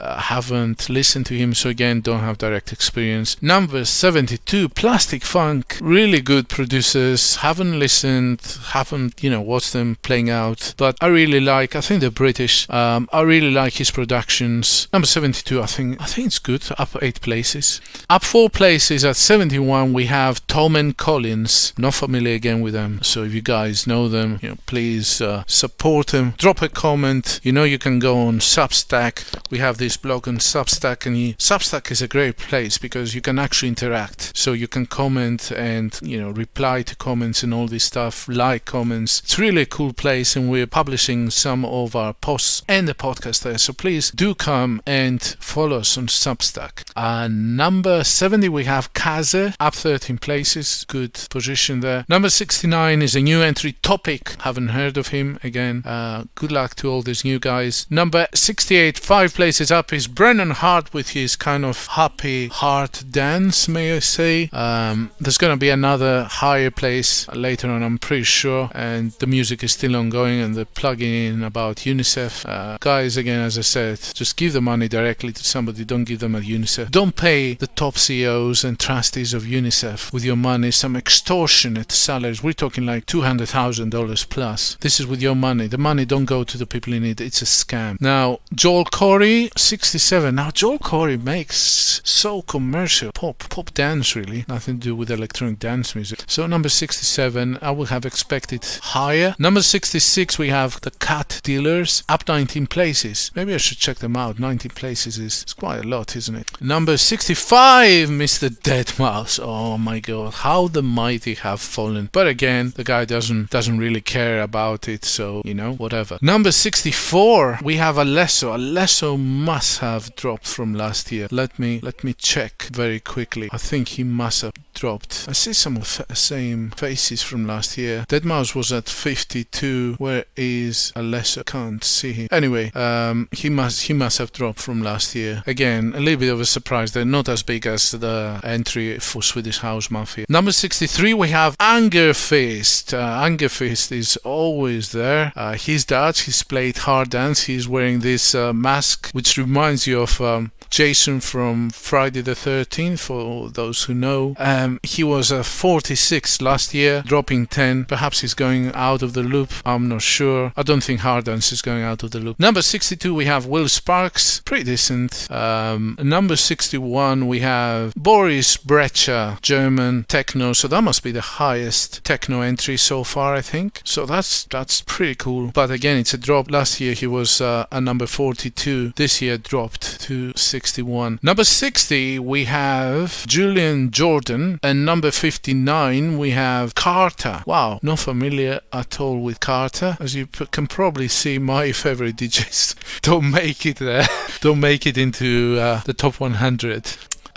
[0.00, 3.40] uh, haven't listened to him, so again, don't have direct experience.
[3.42, 7.36] Number 72, Plastic Funk, really good producers.
[7.36, 12.00] Haven't listened, haven't, you know, watched them playing out, but I really like, I think
[12.00, 12.68] they're British.
[12.70, 14.88] Um, I really like his productions.
[14.92, 17.80] Number 72, I think, I think it's good, up eight places.
[18.08, 21.72] Up four places at 71, we have Tom and Collins.
[21.76, 25.44] Not familiar again with them, so if you guys know them, you know, please uh,
[25.46, 26.34] support them.
[26.38, 27.40] Drop a comment.
[27.42, 29.24] You know, you can go on Substack.
[29.50, 33.38] We have this blog on Substack, and Substack is a great place because you can
[33.38, 34.32] actually interact.
[34.36, 38.64] So you can comment and you know reply to comments and all this stuff, like
[38.64, 39.20] comments.
[39.20, 43.42] It's really a cool place, and we're publishing some of our posts and the podcast
[43.42, 43.58] there.
[43.58, 46.90] So please do come and follow us on Substack.
[46.94, 52.04] Uh, number 70 we have Kaze, up 13 places, good position there.
[52.08, 54.36] Number 69 is a new entry topic.
[54.40, 55.82] Haven't heard of him again.
[55.84, 57.86] Uh, good luck to all these new guys.
[57.90, 63.68] Number 68, five places up is Brennan Heart with his kind of happy heart dance,
[63.68, 64.48] may I say.
[64.52, 69.26] Um, there's going to be another higher place later on, I'm pretty sure, and the
[69.26, 72.48] music is still ongoing and they're plugging in about UNICEF.
[72.48, 76.20] Uh, guys, again, as I said, just give the money directly to somebody, don't give
[76.20, 76.90] them at UNICEF.
[76.90, 82.42] Don't pay the top CEOs and trustees of UNICEF with your money some extortionate salaries.
[82.42, 84.76] We're talking like $200,000 plus.
[84.80, 85.66] This is with your money.
[85.66, 87.20] The money don't go to the people in need.
[87.20, 88.00] It's a scam.
[88.00, 90.34] Now, Joel Corry, 67.
[90.34, 95.60] Now, Joel Corry makes so commercial pop, pop dance really, nothing to do with electronic
[95.60, 96.24] dance music.
[96.26, 99.36] So, number 67, I would have expected higher.
[99.38, 103.30] Number 66, we have the Cat Dealers, up 19 places.
[103.36, 104.40] Maybe I should check them out.
[104.40, 106.60] 19 places is quite a lot, isn't it?
[106.60, 108.48] Number 65, Mr.
[108.50, 109.38] Deadmau5.
[109.40, 112.08] Oh my god, how the mighty have fallen.
[112.10, 116.18] But again, the guy doesn't doesn't really care about it, so you know, whatever.
[116.20, 118.50] Number 64, we have Alesso.
[118.52, 119.16] Alesso
[119.54, 121.26] must have dropped from last year.
[121.32, 123.48] Let me let me check very quickly.
[123.50, 125.26] I think he must have dropped.
[125.28, 128.04] I see some of the same faces from last year.
[128.08, 129.96] Deadmau5 was at 52.
[129.98, 131.44] Where is Alesso?
[131.44, 132.28] Can't see him.
[132.30, 135.42] Anyway, um, he must he must have dropped from last year.
[135.46, 136.92] Again, a little bit of a surprise.
[136.92, 140.26] They're not as big as the entry for Swedish House Mafia.
[140.28, 142.94] Number 63, we have Angerfist.
[142.94, 145.32] Uh, Angerfist is always there.
[145.36, 146.22] Uh, he's Dutch.
[146.22, 147.44] He's played hard dance.
[147.44, 153.00] He's wearing this uh, mask, which reminds you of um, Jason from Friday the 13th,
[153.00, 154.34] for those who know.
[154.38, 157.84] Um, he was a 46 last year, dropping 10.
[157.86, 159.52] Perhaps he's going out of the loop.
[159.64, 160.52] I'm not sure.
[160.56, 162.38] I don't think Hard Dance is going out of the loop.
[162.38, 164.40] Number 62, we have Will Sparks.
[164.44, 165.30] Pretty decent.
[165.30, 170.52] Um, number 61, we have Boris Brejcha, German techno.
[170.52, 173.82] So that must be the highest techno entry so far, I think.
[173.84, 175.50] So that's that's pretty cool.
[175.52, 176.50] But again, it's a drop.
[176.50, 178.92] Last year he was uh, a number 42.
[178.96, 181.18] This year dropped to 61.
[181.22, 184.60] Number 60, we have Julian Jordan.
[184.62, 187.42] And number 59, we have Carter.
[187.46, 189.96] Wow, not familiar at all with Carter.
[189.98, 194.06] As you can probably see, my favorite DJs don't make it there,
[194.40, 196.84] don't make it into uh, the top 100.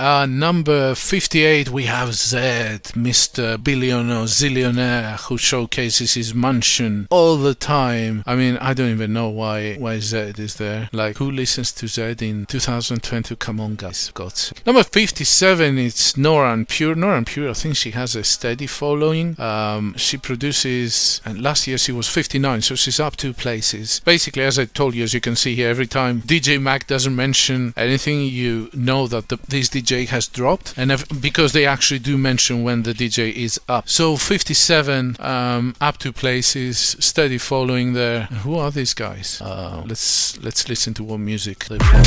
[0.03, 3.63] Uh, number 58, we have Zedd, Mr.
[3.63, 8.21] Billionaire Zillionaire, who showcases his mansion all the time.
[8.25, 10.89] I mean, I don't even know why why Zedd is there.
[10.91, 13.37] Like, who listens to Zedd in 2020?
[13.37, 14.11] Come on, guys.
[14.13, 16.95] God's Number 57, it's Nora En Pure.
[16.95, 19.39] Nora En Pure, I think she has a steady following.
[19.39, 24.01] Um, she produces, and last year she was 59, so she's up two places.
[24.03, 27.15] Basically, as I told you, as you can see here, every time DJ Mag doesn't
[27.15, 31.99] mention anything, you know that the, this DJ has dropped, and if, because they actually
[31.99, 33.87] do mention when the DJ is up.
[33.87, 38.23] So 57, um, up two places, steady following there.
[38.43, 39.39] Who are these guys?
[39.39, 42.01] Uh, let's let's listen to what music they play.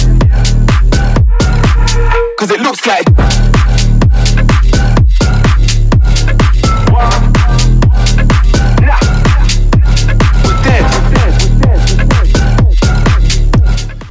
[2.39, 3.07] Cause it looks like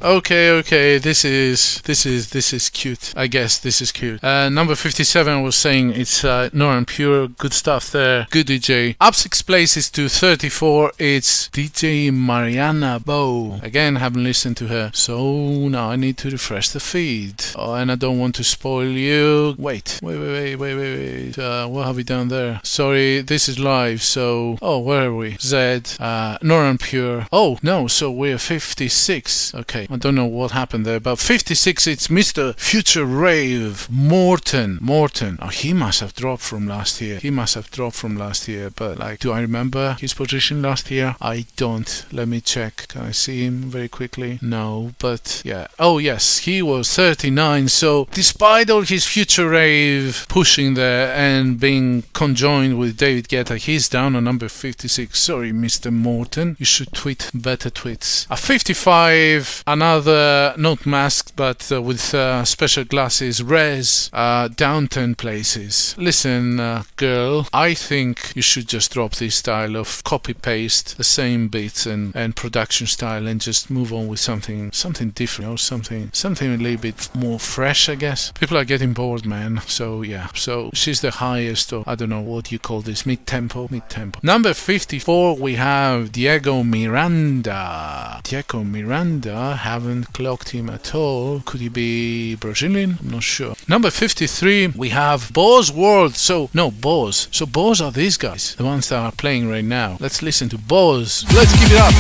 [0.06, 3.12] Okay, okay, this is this is this is cute.
[3.18, 4.24] I guess this is cute.
[4.24, 6.52] Uh, number fifty-seven was saying it's uh,
[6.86, 8.28] Pure, good stuff there.
[8.30, 8.98] Good DJ.
[9.02, 10.92] Up six places to thirty-four.
[11.00, 13.60] It's DJ Mariana Bo.
[13.64, 17.44] Again, haven't listened to her, so now I need to refresh the feed.
[17.56, 19.56] Oh, and I don't want to spoil you.
[19.58, 21.40] Wait, wait, wait, wait, wait, wait.
[21.40, 22.62] Uh, what have we done there?
[22.64, 24.04] Sorry, this is live.
[24.04, 25.32] So, oh, where are we?
[25.38, 27.26] Zedd, uh, Pure.
[27.34, 29.56] Oh no, so we're fifty-six.
[29.56, 29.88] Okay.
[29.96, 32.54] I don't know what happened there, but 56 it's Mr.
[32.60, 34.78] Future Rave Morten.
[34.82, 35.40] Morten.
[35.42, 37.18] Oh, he must have dropped from last year.
[37.20, 40.92] He must have dropped from last year, but like, do I remember his position last
[40.92, 41.16] year?
[41.22, 42.06] I don't.
[42.12, 42.90] Let me check.
[42.90, 44.38] Can I see him very quickly?
[44.42, 45.68] No, but yeah.
[45.80, 47.70] Oh, yes, he was 39.
[47.70, 53.88] So, despite all his Future Rave pushing there and being conjoined with David Guetta, he's
[53.88, 55.18] down on number 56.
[55.18, 55.90] Sorry, Mr.
[55.90, 56.58] Morten.
[56.60, 58.30] You should tweet better tweets.
[58.30, 64.88] At 55, another another not masked but uh, with uh, special glasses res uh, down
[64.88, 65.94] 10 places.
[65.98, 71.04] Listen uh, girl i think you should just drop this style of copy paste the
[71.04, 75.58] same beats and, and production style and just move on with something something different or
[75.58, 78.32] something something a little bit more fresh i guess.
[78.32, 79.62] People are getting bored man.
[79.68, 80.28] So yeah.
[80.34, 83.88] So she's the highest or i don't know what you call this mid tempo mid
[83.90, 88.22] tempo number 54 we have diego miranda.
[88.24, 91.42] Diego miranda haven't clocked him at all.
[91.42, 92.98] Could he be Brazilian?
[93.02, 93.56] I'm not sure.
[93.68, 96.16] Number 53, we have Boz World.
[96.16, 97.28] So, no, Boz.
[97.30, 99.98] So, Boz are these guys, the ones that are playing right now.
[100.00, 101.26] Let's listen to Boz.
[101.36, 101.94] Let's give it up.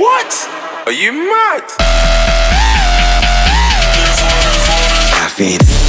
[0.00, 0.32] What?
[0.86, 1.64] Are you mad?
[5.10, 5.81] Caffeine.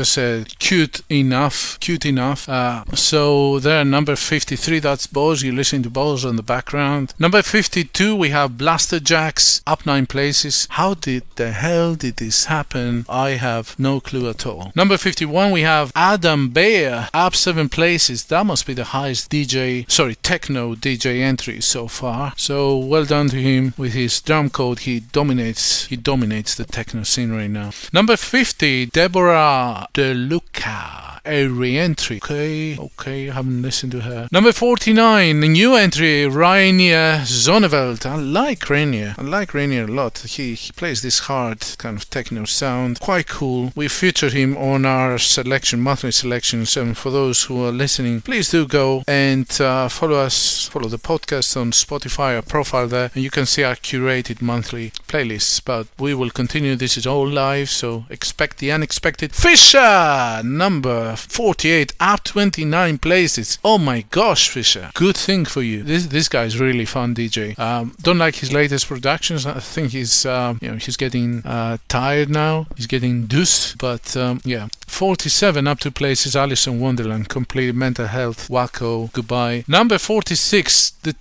[0.00, 2.48] I said, cute enough, cute enough.
[2.48, 5.42] Uh, so there, number 53, that's Boz.
[5.42, 7.14] You listen to Boz on the background.
[7.18, 10.66] Number 52, we have Blasterjaxx, up nine places.
[10.70, 13.04] How did the hell did this happen?
[13.08, 14.72] I have no clue at all.
[14.74, 18.24] Number 51, we have Adam Beyer, up seven places.
[18.24, 22.32] That must be the highest DJ, sorry, techno DJ entry so far.
[22.36, 24.80] So well done to him with his Drumcode.
[24.80, 27.70] He dominates, he dominates the techno scene right now.
[27.92, 32.18] Number 50, Deborah De Luca, a re-entry.
[32.18, 34.28] Okay, okay, I haven't listened to her.
[34.32, 38.06] Number 49, a new entry, Reinier Zonneveld.
[38.06, 39.18] I like Reinier.
[39.18, 40.18] I like Reinier a lot.
[40.18, 43.00] He, he plays this hard kind of techno sound.
[43.00, 43.72] Quite cool.
[43.74, 46.76] We featured him on our selection, monthly selections.
[46.76, 50.98] And for those who are listening, please do go and uh, follow us, follow the
[50.98, 55.62] podcast on Spotify, our profile there, and you can see our curated monthly playlists.
[55.64, 56.76] But we will continue.
[56.76, 59.34] This is all live, so expect the unexpected.
[59.34, 63.58] Fisher, number 48, up 29 places.
[63.64, 64.90] Oh my gosh, Fisher.
[64.94, 65.82] Good thing for you.
[65.82, 67.58] This this guy is really fun DJ.
[67.58, 69.46] Um, don't like his latest productions.
[69.46, 72.66] I think he's uh, you know he's getting uh, tired now.
[72.76, 73.74] He's getting deuce.
[73.74, 76.36] But um, yeah, 47 up to places.
[76.36, 78.48] Alice in Wonderland, complete mental health.
[78.48, 79.64] Wacko, goodbye.
[79.66, 81.12] Number 46, the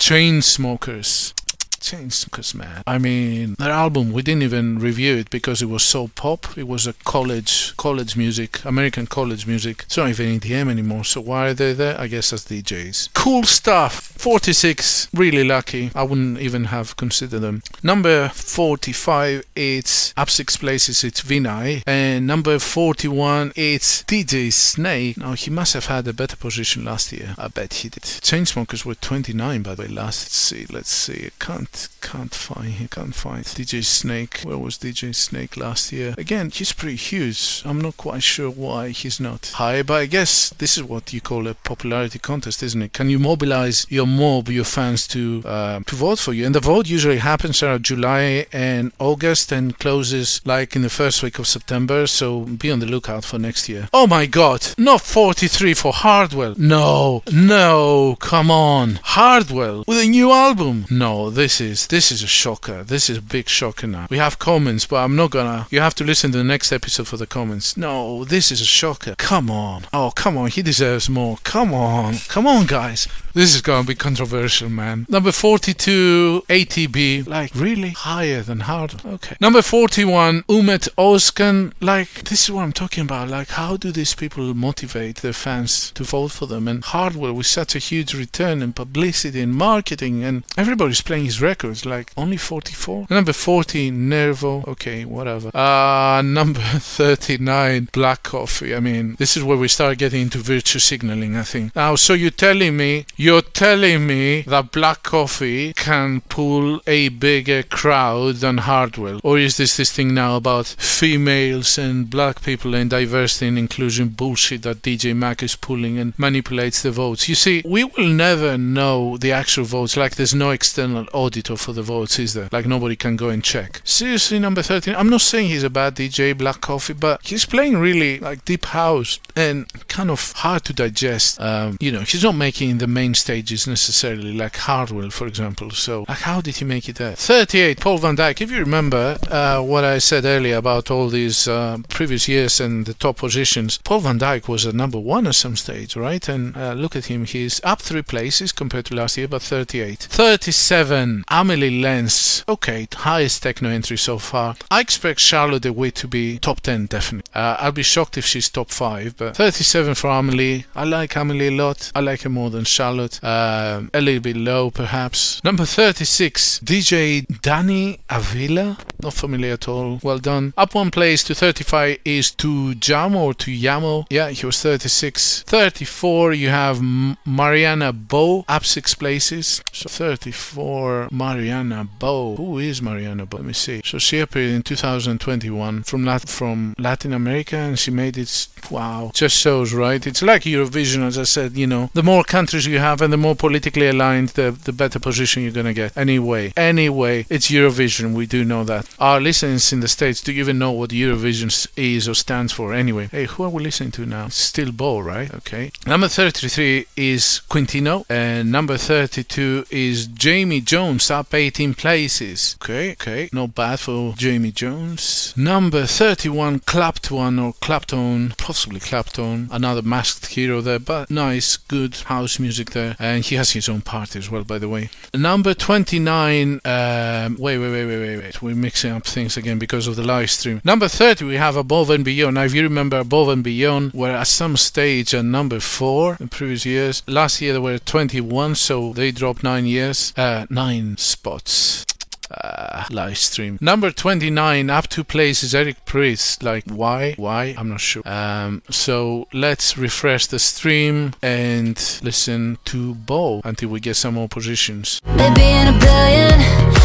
[1.79, 2.29] Chainsmokers.
[2.29, 2.83] Chainsmokers, man.
[2.85, 6.57] I mean, their album we didn't even review it because it was so pop.
[6.57, 9.83] It was a college college music, American college music.
[9.85, 11.03] It's not even EDM anymore.
[11.03, 11.99] So why are they there?
[11.99, 13.13] I guess as DJs.
[13.13, 14.13] Cool stuff.
[14.19, 15.91] 46, really lucky.
[15.95, 17.61] I wouldn't even have considered them.
[17.81, 21.03] Number 45, it's up six places.
[21.03, 25.17] It's Vinai, and number 41, it's DJ Snake.
[25.17, 27.33] Now he must have had a better position last year.
[27.37, 28.03] I bet he did.
[28.03, 30.25] Chainsmokers were 29 by the way last.
[30.25, 30.65] Let's see.
[30.69, 31.29] Let's see.
[31.39, 31.68] Can't
[32.01, 32.89] can't find.
[32.89, 34.41] Can't find DJ Snake.
[34.43, 36.15] Where was DJ Snake last year?
[36.17, 37.61] Again, he's pretty huge.
[37.65, 41.21] I'm not quite sure why he's not high, but I guess this is what you
[41.21, 42.93] call a popularity contest, isn't it?
[42.93, 46.45] Can you mobilize your mob, your fans to uh, to vote for you?
[46.45, 51.21] And the vote usually happens around July and August and closes like in the first
[51.21, 52.07] week of September.
[52.07, 53.89] So be on the lookout for next year.
[53.93, 54.61] Oh my God!
[54.77, 56.55] Not 43 for Hardwell.
[56.57, 60.85] No, no, come on, Hardwell with a new album.
[60.89, 62.83] No, this is this is a shocker.
[62.83, 64.07] This is a big shocker now.
[64.09, 65.67] We have comments, but I'm not gonna.
[65.69, 67.77] You have to listen to the next episode for the comments.
[67.77, 69.15] No, this is a shocker.
[69.17, 69.83] Come on.
[69.93, 70.49] Oh, come on.
[70.49, 71.37] He deserves more.
[71.43, 72.15] Come on.
[72.27, 73.07] Come on, guys.
[73.33, 75.05] This is gonna be controversial, man.
[75.07, 77.27] Number 42, ATB.
[77.27, 77.89] Like, really?
[77.89, 78.95] Higher than Hard?
[79.05, 79.35] Okay.
[79.39, 81.71] Number 41, Ummet Ozcan.
[81.79, 83.29] Like, this is what I'm talking about.
[83.29, 86.67] Like, how do these people motivate their fans to vote for them?
[86.67, 91.41] And Hardwell with such a huge return in publicity and marketing, and everybody's playing his
[91.51, 91.85] records.
[91.85, 93.07] Like, only 44?
[93.09, 94.63] Number 40, Nervo.
[94.73, 95.49] Okay, whatever.
[95.55, 96.61] Uh, number
[96.99, 98.75] 39, Black Coffee.
[98.75, 101.75] I mean, this is where we start getting into virtue signaling, I think.
[101.75, 107.63] Now, so you're telling me, you're telling me that Black Coffee can pull a bigger
[107.63, 109.19] crowd than Hardwell?
[109.23, 114.09] Or is this this thing now about females and black people and diversity and inclusion
[114.09, 117.27] bullshit that DJ Mag is pulling and manipulates the votes?
[117.29, 119.97] You see, we will never know the actual votes.
[119.97, 121.05] Like, there's no external
[121.39, 122.49] auditor for the votes, is there?
[122.51, 123.81] Like, nobody can go and check.
[123.83, 124.95] Seriously, number 13.
[124.95, 128.65] I'm not saying he's a bad DJ, Black Coffee, but he's playing really like deep
[128.65, 131.39] house and kind of hard to digest.
[131.39, 135.71] Um, you know, he's not making the main stages necessarily, like Hardwell, for example.
[135.71, 137.15] So, like, how did he make it there?
[137.15, 138.41] 38, Paul van Dyk.
[138.41, 142.85] If you remember uh, what I said earlier about all these uh, previous years and
[142.85, 146.27] the top positions, Paul van Dyk was a number one at some stage, right?
[146.27, 149.99] And uh, look at him, he's up three places compared to last year, but 38.
[149.99, 152.43] 37, Amelie Lens.
[152.47, 154.55] Okay, highest techno entry so far.
[154.71, 157.29] I expect Charlotte de Witte to be top 10, definitely.
[157.33, 160.65] Uh, I'll be shocked if she's top 5, but 37 for Amelie.
[160.75, 161.91] I like Amelie a lot.
[161.95, 163.23] I like her more than Charlotte.
[163.23, 165.43] Uh, a little bit low, perhaps.
[165.43, 168.77] Number 36, DJ Danny Avila.
[169.01, 169.99] Not familiar at all.
[170.03, 170.53] Well done.
[170.57, 174.05] Up one place to 35 is Tujamo or to Yamo.
[174.09, 175.43] Yeah, he was 36.
[175.43, 176.81] 34, you have
[177.25, 178.43] Mariana Bo.
[178.49, 179.61] Up six places.
[179.71, 182.35] So 34, Mariana Bo.
[182.35, 183.37] Who is Mariana Bo?
[183.37, 183.81] Let me see.
[183.85, 188.47] So she appeared in 2021 from Lat- from Latin America and she made it.
[188.69, 189.11] Wow.
[189.13, 190.05] Just shows, right?
[190.05, 191.89] It's like Eurovision, as I said, you know.
[191.93, 195.51] The more countries you have and the more politically aligned, the, the better position you're
[195.53, 195.95] going to get.
[195.97, 198.13] Anyway, anyway, it's Eurovision.
[198.13, 198.88] We do know that.
[198.99, 202.73] Our listeners in the States, do you even know what Eurovision is or stands for?
[202.73, 204.27] Anyway, hey, who are we listening to now?
[204.29, 205.33] Still Bo, right?
[205.35, 205.71] Okay.
[205.85, 212.57] Number 33 is Quintino, and number 32 is Jamie Jones, up 18 places.
[212.61, 213.29] Okay, okay.
[213.31, 215.33] Not bad for Jamie Jones.
[215.37, 222.39] Number 31, Clapton or Clapton, possibly Clapton, another masked hero there, but nice, good house
[222.39, 222.95] music there.
[222.99, 224.89] And he has his own party as well, by the way.
[225.13, 228.41] Number 29, um, wait, wait, wait, wait, wait, wait.
[228.41, 230.61] We're mixing up things again because of the live stream.
[230.63, 232.35] Number 30, we have Above and Beyond.
[232.35, 236.29] Now, if you remember, Above and Beyond were at some stage at number 4 in
[236.29, 237.03] previous years.
[237.05, 241.85] Last year, they were 21, so they dropped 9 years, uh, 9 spots.
[242.31, 243.57] Uh, live stream.
[243.59, 246.41] Number 29, up two places, Eric Prydz.
[246.41, 247.15] Like, why?
[247.17, 247.55] Why?
[247.57, 248.03] I'm not sure.
[248.05, 254.29] Um, so let's refresh the stream and listen to Bo until we get some more
[254.29, 255.01] positions.
[255.05, 256.78] Maybe in a billion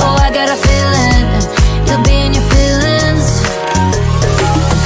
[0.00, 1.26] Oh, I got a feeling
[1.86, 3.28] you'll be in your feelings.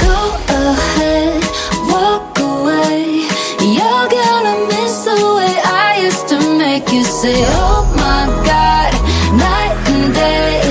[0.03, 0.15] Go
[0.49, 1.43] ahead,
[1.91, 3.27] walk away.
[3.75, 8.91] You're gonna miss the way I used to make you say, Oh my god,
[9.37, 10.61] night and day,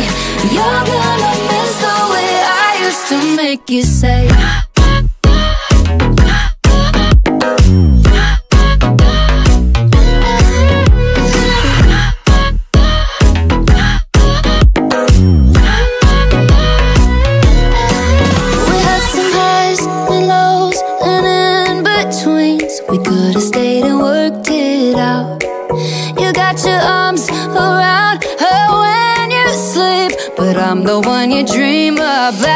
[0.55, 4.22] you're gonna miss the way I used to make you say,
[30.93, 32.53] the one you dream about.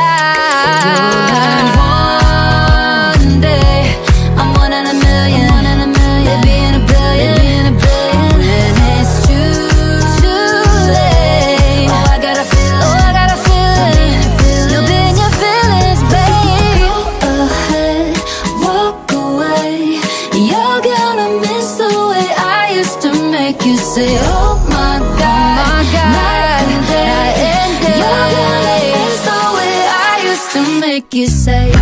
[31.16, 31.75] You say.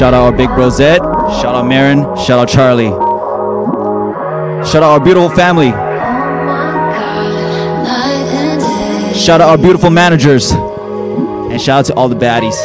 [0.00, 1.00] Shout out our big Zed.
[1.42, 2.04] Shout out Marin.
[2.16, 2.88] Shout out Charlie.
[4.66, 5.72] Shout out our beautiful family.
[9.14, 10.52] Shout out our beautiful managers.
[10.52, 12.56] And shout out to all the baddies.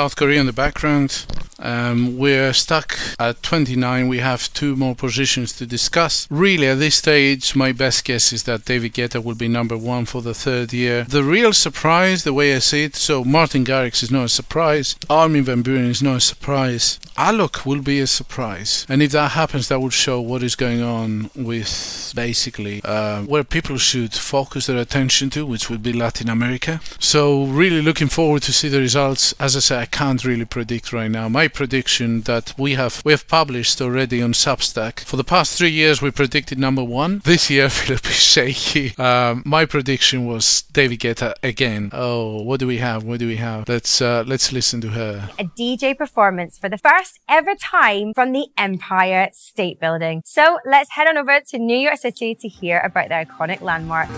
[0.00, 1.26] South Korea in the background.
[1.60, 4.08] Um, we're stuck at 29.
[4.08, 6.26] We have two more positions to discuss.
[6.30, 10.06] Really, at this stage, my best guess is that David Guetta will be number one
[10.06, 11.04] for the third year.
[11.04, 14.96] The real surprise, the way I see it, so Martin Garrix is not a surprise.
[15.08, 16.98] Armin van Buuren is not a surprise.
[17.16, 18.86] Alok will be a surprise.
[18.88, 23.44] And if that happens, that will show what is going on with basically uh, where
[23.44, 26.80] people should focus their attention to, which would be Latin America.
[26.98, 29.34] So, really looking forward to see the results.
[29.38, 31.28] As I say, I can't really predict right now.
[31.28, 35.70] My prediction that we have we have published already on Substack for the past three
[35.70, 37.20] years, we predicted number one.
[37.24, 38.96] This year, I feel a bit shaky.
[38.96, 41.90] Um, my prediction was David Guetta again.
[41.92, 43.04] Oh, what do we have?
[43.04, 43.68] What do we have?
[43.68, 45.30] Let's uh, let's listen to her.
[45.38, 50.22] a DJ performance for the first ever time from the Empire State Building.
[50.24, 54.08] So let's head on over to New York City to hear about the iconic landmark.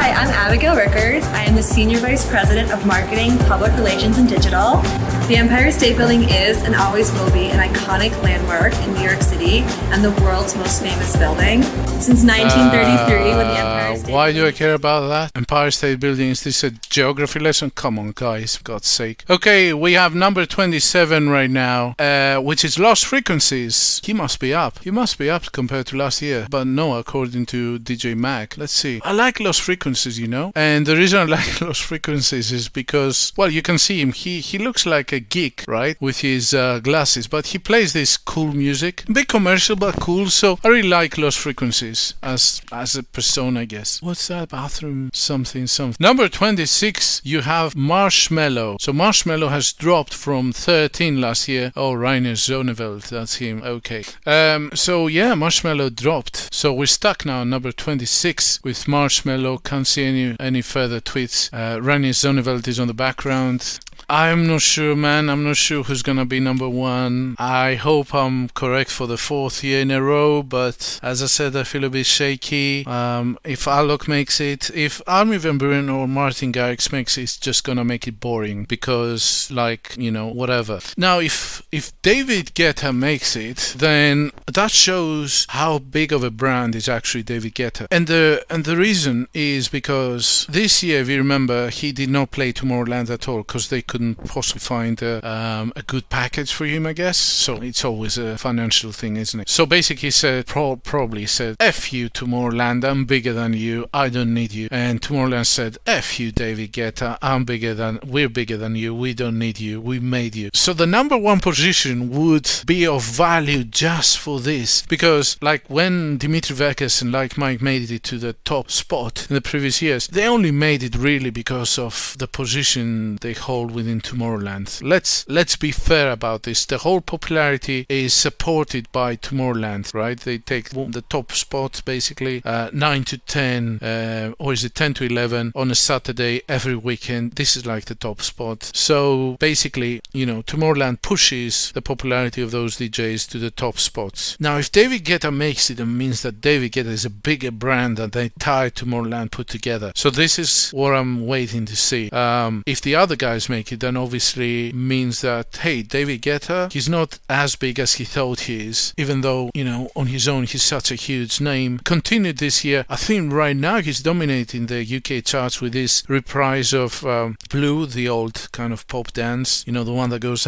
[0.00, 1.24] Hi, I'm Abigail Rickers.
[1.26, 4.80] I am the Senior Vice President of Marketing, Public Relations, and Digital.
[5.28, 9.20] The Empire State Building is and always will be an iconic landmark in New York
[9.20, 9.58] City
[9.92, 11.62] and the world's most famous building.
[12.00, 15.32] Since 1933, when the Empire Uh, State why do I care about that?
[15.36, 17.70] Empire State Building, is this a geography lesson?
[17.70, 19.24] Come on, guys, for God's sake.
[19.28, 24.00] Okay, we have number 27 right now, uh, which is Lost Frequencies.
[24.02, 24.78] He must be up.
[24.82, 26.46] He must be up compared to last year.
[26.50, 28.54] But no, according to DJ Mag.
[28.56, 29.00] Let's see.
[29.04, 30.52] I like Lost Frequencies, you know?
[30.54, 34.12] And the reason I like Lost Frequencies is because, well, you can see him.
[34.12, 36.00] He, he looks like a geek, right?
[36.00, 37.26] With his uh, glasses.
[37.26, 39.04] But he plays this cool music.
[39.08, 40.26] A bit commercial, but cool.
[40.28, 44.02] So I really like Lost Frequencies as, as a persona, I guess.
[44.02, 44.50] What's that?
[44.50, 45.96] Bathroom something something.
[46.00, 48.80] Number 26, you have Marshmello.
[48.80, 51.72] So Marshmello has dropped from 13 last year.
[51.76, 53.62] Oh, Reinier Zonneveld, that's him.
[53.62, 54.04] Okay.
[54.26, 56.52] Um, so yeah, Marshmello dropped.
[56.52, 59.62] So we're stuck now number 26 with Marshmello.
[59.80, 61.48] Can't see any any further tweets.
[61.54, 63.80] Uh, Reinier Zonneveld is on the background.
[64.10, 65.30] I'm not sure, man.
[65.30, 67.36] I'm not sure who's gonna be number one.
[67.38, 71.54] I hope I'm correct for the fourth year in a row, but as I said,
[71.54, 72.84] I feel a bit shaky.
[72.86, 77.36] Um, if Alok makes it, if Armin van Buuren or Martin Garrix makes it, it's
[77.36, 80.80] just gonna make it boring because, like, you know, whatever.
[80.96, 86.74] Now, if if David Guetta makes it, then that shows how big of a brand
[86.74, 91.18] is actually David Guetta, and the and the reason is because this year, if you
[91.18, 95.72] remember, he did not play Tomorrowland at all because they could possibly find a, um,
[95.76, 97.16] a good package for him, I guess.
[97.16, 99.48] So it's always a financial thing, isn't it?
[99.48, 104.08] So basically, he said, pro- probably said, F you, Tomorrowland, I'm bigger than you, I
[104.08, 104.68] don't need you.
[104.70, 109.14] And Tomorrowland said, F you, David Guetta, I'm bigger than, we're bigger than you, we
[109.14, 110.50] don't need you, we made you.
[110.54, 114.82] So the number one position would be of value just for this.
[114.82, 119.34] Because, like, when Dimitri Vegas and like Mike made it to the top spot in
[119.34, 123.89] the previous years, they only made it really because of the position they hold within
[123.98, 124.80] Tomorrowland.
[124.82, 126.64] Let's let's be fair about this.
[126.66, 130.20] The whole popularity is supported by Tomorrowland, right?
[130.20, 134.94] They take the top spot basically uh, nine to ten, uh, or is it ten
[134.94, 137.32] to eleven on a Saturday every weekend.
[137.32, 138.70] This is like the top spot.
[138.74, 144.36] So basically, you know, Tomorrowland pushes the popularity of those DJs to the top spots.
[144.38, 147.96] Now, if David Guetta makes it, it means that David Guetta is a bigger brand
[147.96, 149.92] than the entire Tomorrowland put together.
[149.94, 152.10] So this is what I'm waiting to see.
[152.10, 156.88] Um, if the other guys make it, then obviously means that, hey, David Guetta, he's
[156.88, 160.44] not as big as he thought he is, even though, you know, on his own
[160.44, 161.78] he's such a huge name.
[161.84, 166.72] Continued this year, I think right now he's dominating the UK charts with this reprise
[166.72, 170.44] of um, Blue, the old kind of pop dance, you know, the one that goes,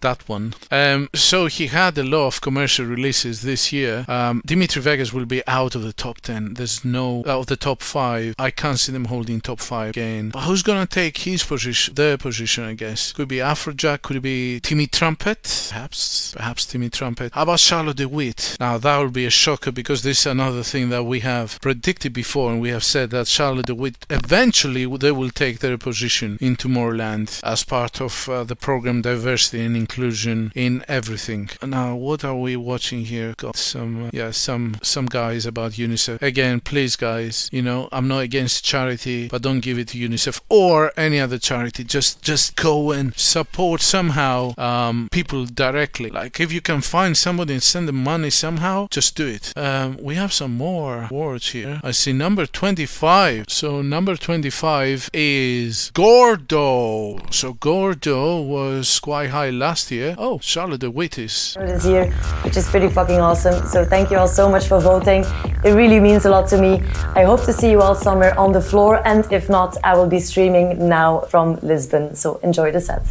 [0.00, 0.54] that one.
[0.70, 4.04] Um, so he had a lot of commercial releases this year.
[4.08, 6.54] Um, Dimitri Vegas will be out of the top 10.
[6.54, 8.34] There's no, out of the top 5.
[8.38, 10.30] I can't see them holding top five again.
[10.30, 11.94] But who's gonna take his position?
[11.94, 13.12] Their position, I guess.
[13.12, 13.98] Could be Afrojack.
[14.02, 15.42] Could be Timmy Trumpet?
[15.70, 17.28] Perhaps, perhaps Timmy Trumpet.
[17.32, 18.56] How about Charlotte de Witte?
[18.58, 22.12] Now that would be a shocker because this is another thing that we have predicted
[22.12, 26.38] before, and we have said that Charlotte de Witte eventually they will take their position
[26.40, 31.50] in Tomorrowland as part of uh, the program diversity and inclusion in everything.
[31.62, 33.34] Now, what are we watching here?
[33.36, 36.22] Got some, uh, yeah, some some guys about UNICEF.
[36.22, 40.40] Again, please, guys, you know, I'm not against charity, but don't give it to UNICEF
[40.48, 41.84] or any other charity.
[41.84, 46.10] Just just go and support somehow um, people directly.
[46.10, 49.52] Like if you can find somebody and send them money somehow, just do it.
[49.56, 51.80] Um, we have some more words here.
[51.82, 53.44] I see number 25.
[53.48, 57.18] So number 25 is Gordo.
[57.30, 60.14] So Gordo was quite high last year.
[60.18, 61.56] Oh, Charlotte de Witte is.
[61.60, 62.10] this year,
[62.44, 63.66] which is pretty fucking awesome.
[63.66, 65.24] So thank you all so much for voting.
[65.64, 66.82] It really means a lot to me.
[67.14, 70.08] I hope to see you all somewhere on the floor, and if not, I will
[70.08, 72.14] be streaming now from Lisbon.
[72.14, 73.04] So enjoy the set.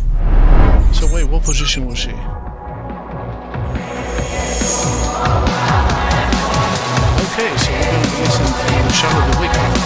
[0.93, 2.11] So wait, what position was she?
[7.31, 9.80] Okay, so we're going to listen to Charlotte de Witte on the background.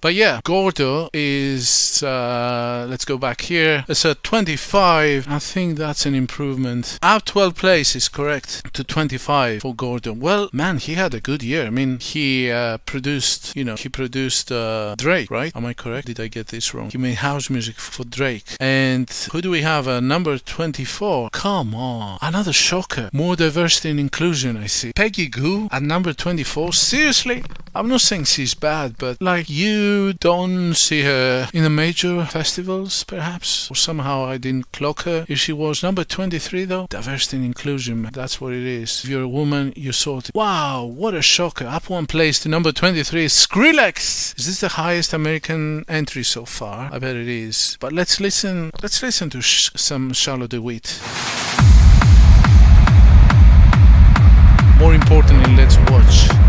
[0.00, 3.84] But yeah, Gordo is, uh, let's go back here.
[3.88, 5.26] It's a 25.
[5.28, 6.98] I think that's an improvement.
[7.02, 10.12] Out 12 place is correct, to 25 for Gordo.
[10.12, 11.66] Well, man, he had a good year.
[11.66, 15.54] I mean, he uh, produced, you know, he produced uh, Drake, right?
[15.54, 16.06] Am I correct?
[16.06, 16.90] Did I get this wrong?
[16.90, 18.44] He made house music for Drake.
[18.60, 19.88] And who do we have?
[19.88, 21.30] Uh, number 24.
[21.30, 22.18] Come on.
[22.22, 23.10] Another shocker.
[23.12, 24.92] More diversity and inclusion, I see.
[24.92, 26.72] Peggy Gou at number 24.
[26.72, 27.44] Seriously?
[27.78, 33.04] I'm not saying she's bad, but like you don't see her in the major festivals,
[33.04, 35.24] perhaps, or somehow I didn't clock her.
[35.28, 39.04] If she was number 23, though, diversity and inclusion, that's what it is.
[39.04, 40.34] If you're a woman, you're sorted.
[40.34, 41.66] Wow, what a shocker!
[41.66, 44.36] Up one place to number 23 Skrillex.
[44.36, 46.90] Is this the highest American entry so far?
[46.92, 47.76] I bet it is.
[47.78, 48.72] But let's listen.
[48.82, 51.00] Let's listen to sh- some Charlotte de Witte.
[54.80, 56.47] More importantly, let's watch.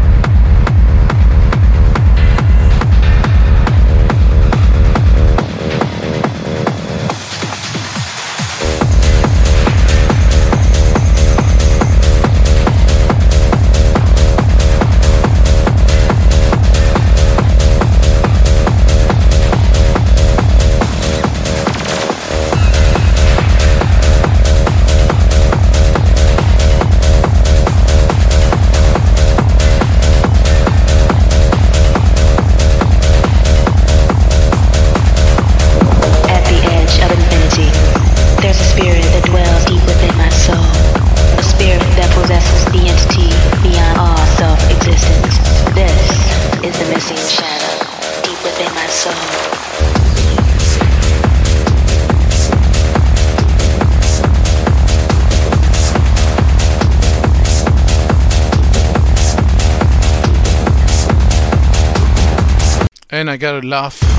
[63.39, 64.18] Gotta laugh.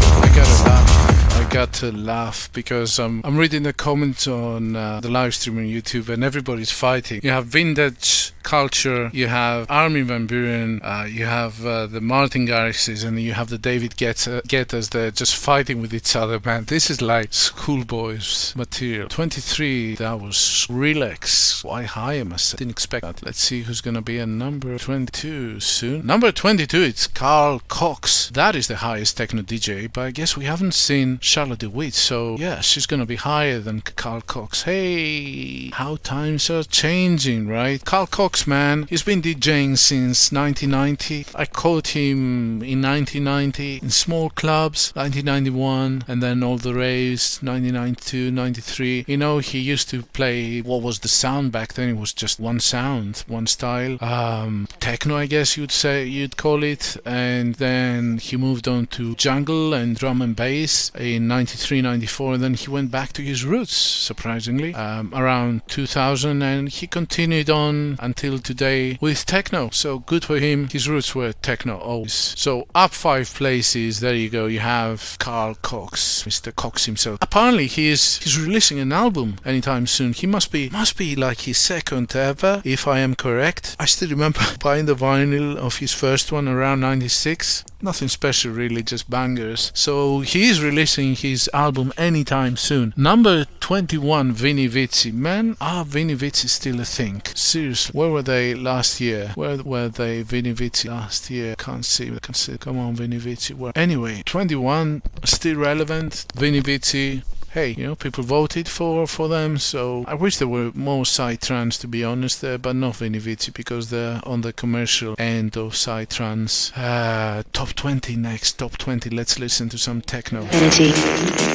[1.60, 5.64] Got to laugh because um, I'm reading the comments on uh, the live stream on
[5.64, 7.20] YouTube and everybody's fighting.
[7.22, 12.46] You have vintage culture, you have Armin van Buuren, uh, you have uh, the Martin
[12.46, 14.88] Garrixes, and you have the David Guetta, Guettas.
[14.88, 16.64] They're just fighting with each other, man.
[16.64, 19.08] This is like schoolboys material.
[19.08, 21.62] 23, that was relax.
[21.62, 22.56] Why high, I must.
[22.56, 23.22] Didn't expect that.
[23.22, 26.06] Let's see who's gonna be a number 22 soon.
[26.06, 28.30] Number 22, it's Carl Cox.
[28.30, 31.18] That is the highest techno DJ, but I guess we haven't seen
[31.50, 34.62] Charlotte de Witte, so yeah, she's gonna be higher than Carl Cox.
[34.62, 37.84] Hey, how times are changing, right?
[37.84, 41.26] Carl Cox, man, he's been DJing since 1990.
[41.34, 48.30] I caught him in 1990 in small clubs, 1991, and then all the raves, 1992,
[48.30, 49.04] 93.
[49.08, 51.88] You know, he used to play what was the sound back then.
[51.88, 53.98] It was just one sound, one style.
[54.00, 56.96] Um, techno, I guess you'd say, you'd call it.
[57.04, 62.34] And then he moved on to jungle and drum and bass in 93, 94.
[62.34, 66.42] And then he went back to his roots, surprisingly, um, around 2000.
[66.42, 69.70] And he continued on until today with techno.
[69.70, 70.68] So good for him.
[70.68, 72.34] His roots were techno always.
[72.36, 74.00] So up five places.
[74.00, 74.46] There you go.
[74.46, 76.54] You have Carl Cox, Mr.
[76.54, 77.18] Cox himself.
[77.22, 80.12] Apparently he is he's releasing an album anytime soon.
[80.12, 83.76] He must be must be like his second ever, if I am correct.
[83.78, 87.64] I still remember buying the vinyl of his first one around 96.
[87.82, 89.72] Nothing special really, just bangers.
[89.74, 92.92] So he is releasing his album anytime soon.
[92.96, 95.12] Number 21, Vini Vici.
[95.12, 97.22] Man, are Vini Vici still a thing?
[97.34, 99.32] Seriously, where were they last year?
[99.34, 101.54] Where were they, Vini Vici, last year?
[101.56, 102.58] Can't see, can't see.
[102.58, 103.54] Come on, Vini Vici.
[103.54, 103.72] Where?
[103.76, 106.26] Anyway, 21, still relevant.
[106.34, 109.58] Vini Vici, hey, you know, people voted for for them.
[109.58, 113.90] So I wish there were more Psytrance, to be honest, there, but not Vinivici because
[113.90, 116.72] they're on the commercial end of Psytrance.
[116.76, 119.10] Uh, top 20 next, top 20.
[119.10, 120.46] Let's listen to some techno.
[120.52, 120.92] Energy.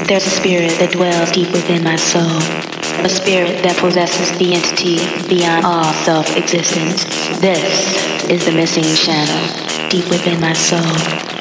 [0.07, 2.23] There's a spirit that dwells deep within my soul.
[3.03, 7.03] A spirit that possesses the entity beyond all self existence.
[7.39, 11.34] This is the missing channel deep within my soul.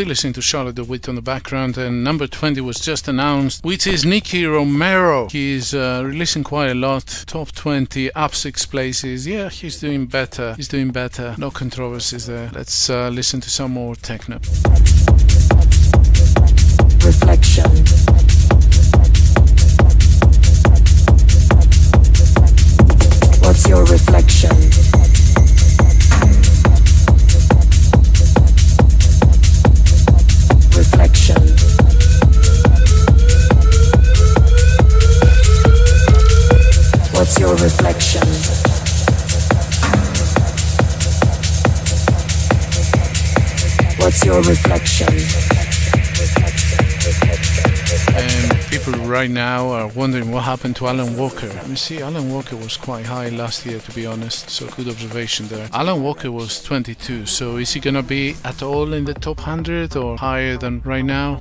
[0.00, 3.62] Still listening to Charlotte de Witte on the background, and number 20 was just announced,
[3.62, 5.28] which is Nicky Romero.
[5.28, 7.24] He's uh, releasing quite a lot.
[7.26, 9.26] Top 20, up six places.
[9.26, 10.54] Yeah, he's doing better.
[10.54, 11.34] He's doing better.
[11.36, 12.50] No controversies there.
[12.54, 14.40] Let's uh, listen to some more techno.
[49.20, 51.52] Right now are wondering what happened to Alan Walker.
[51.68, 55.46] Me see, Alan Walker was quite high last year, to be honest, so good observation
[55.48, 55.68] there.
[55.74, 59.94] Alan Walker was 22, so is he gonna be at all in the top 100
[59.94, 61.38] or higher than right now?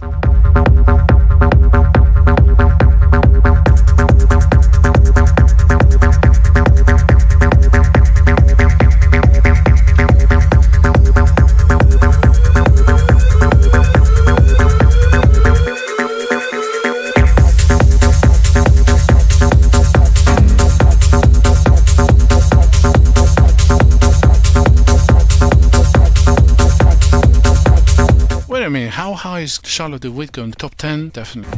[29.79, 30.51] Charlotte de Witte going?
[30.51, 31.11] Top 10?
[31.13, 31.57] Definitely.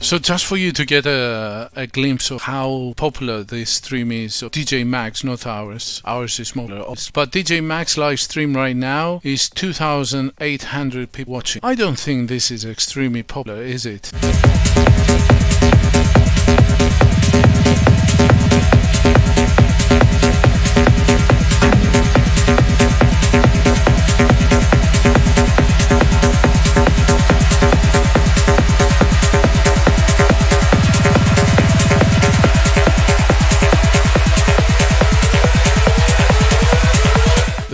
[0.00, 4.34] So just for you to get a, a glimpse of how popular this stream is,
[4.34, 6.00] so DJ Mag's, not ours.
[6.06, 6.82] Ours is smaller.
[7.12, 11.60] But DJ Mag's live stream right now is 2,800 people watching.
[11.62, 14.12] I don't think this is extremely popular, is it?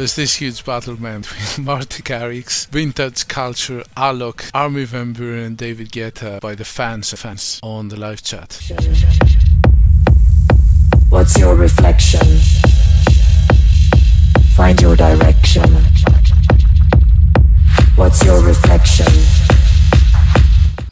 [0.09, 5.59] There's this huge battle man with Martin Garrix, Vintage Culture, Alok, Armin Van Buuren, and
[5.59, 8.59] David Guetta by the fans fans on the live chat.
[11.11, 12.27] What's your reflection?
[14.57, 15.71] Find your direction.
[17.95, 19.48] What's your reflection?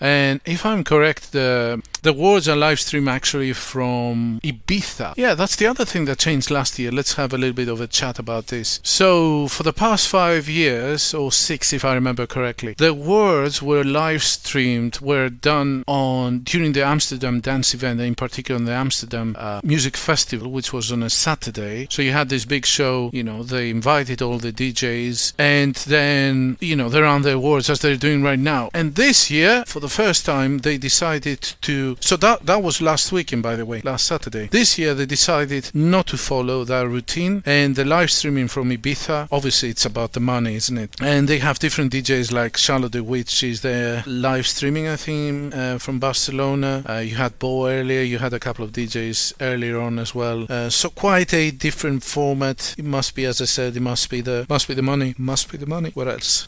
[0.07, 5.15] And if I'm correct, the the words are live stream actually from Ibiza.
[5.17, 6.93] Yeah, that's the other thing that changed last year.
[6.93, 8.79] Let's have a little bit of a chat about this.
[8.85, 13.83] So, for the past five years, or six if I remember correctly, the words were
[13.83, 19.35] live streamed, were done on during the Amsterdam dance event, in particular on the Amsterdam
[19.37, 21.89] uh, Music Festival, which was on a Saturday.
[21.91, 26.57] So, you had this big show, you know, they invited all the DJs, and then,
[26.61, 28.71] you know, they're on the awards as they're doing right now.
[28.73, 33.13] And this year, for the first time, they decided to so that that was last
[33.13, 34.47] weekend, by the way, last Saturday.
[34.59, 39.29] This year they decided not to follow that routine, and the live streaming from Ibiza.
[39.33, 40.91] Obviously, it's about the money, isn't it?
[41.01, 45.55] And they have different DJs like Charlotte de Witte is there live streaming, I think,
[45.55, 46.85] uh, from Barcelona.
[46.89, 48.03] Uh, you had Bo earlier.
[48.03, 50.47] You had a couple of DJs earlier on as well.
[50.49, 52.75] Uh, so quite a different format.
[52.77, 55.15] It must be, as I said, it must be the must be the money.
[55.17, 55.91] Must be the money.
[55.95, 56.47] What else?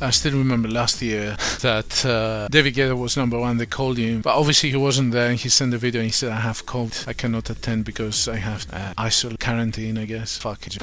[0.00, 3.56] I still remember last year that uh, David Guetta was number one.
[3.58, 5.32] They called him, but obviously he wasn't there.
[5.32, 7.04] He sent a video and he said, "I have cold.
[7.08, 8.94] I cannot attend because I have uh,
[9.40, 9.98] quarantine.
[9.98, 10.38] I guess.
[10.38, 10.78] Fuck it."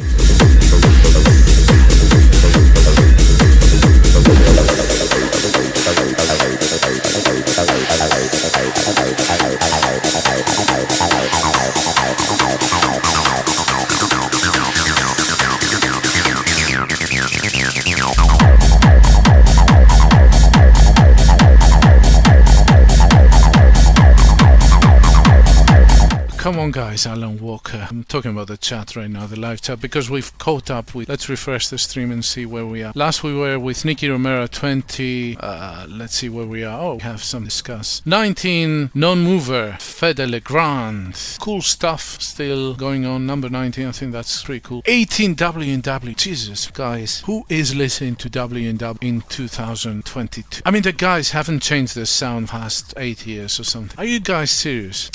[26.46, 27.88] Come on, guys, Alan Walker.
[27.90, 31.10] I'm talking about the chat right now, the live chat, because we've caught up with.
[31.10, 32.92] Let's refresh the stream and see where we are.
[32.94, 35.38] Last we were with Nicky Romero 20.
[35.40, 36.80] Uh, let's see where we are.
[36.80, 38.04] Oh, we have some discuss.
[38.06, 41.20] 19 non mover, Fedde Le Grand.
[41.40, 43.26] Cool stuff still going on.
[43.26, 44.84] Number 19, I think that's pretty cool.
[44.86, 46.14] 18 W&W.
[46.14, 50.62] Jesus, guys, who is listening to W&W in 2022?
[50.64, 53.98] I mean, the guys haven't changed their sound past eight years or something.
[53.98, 55.10] Are you guys serious?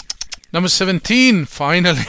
[0.52, 1.94] Number 17, finally,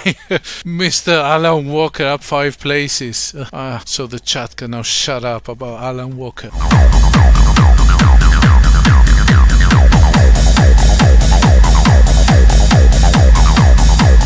[0.66, 1.22] Mr.
[1.22, 3.36] Alan Walker up five places.
[3.36, 6.50] Uh, so the chat can now shut up about Alan Walker.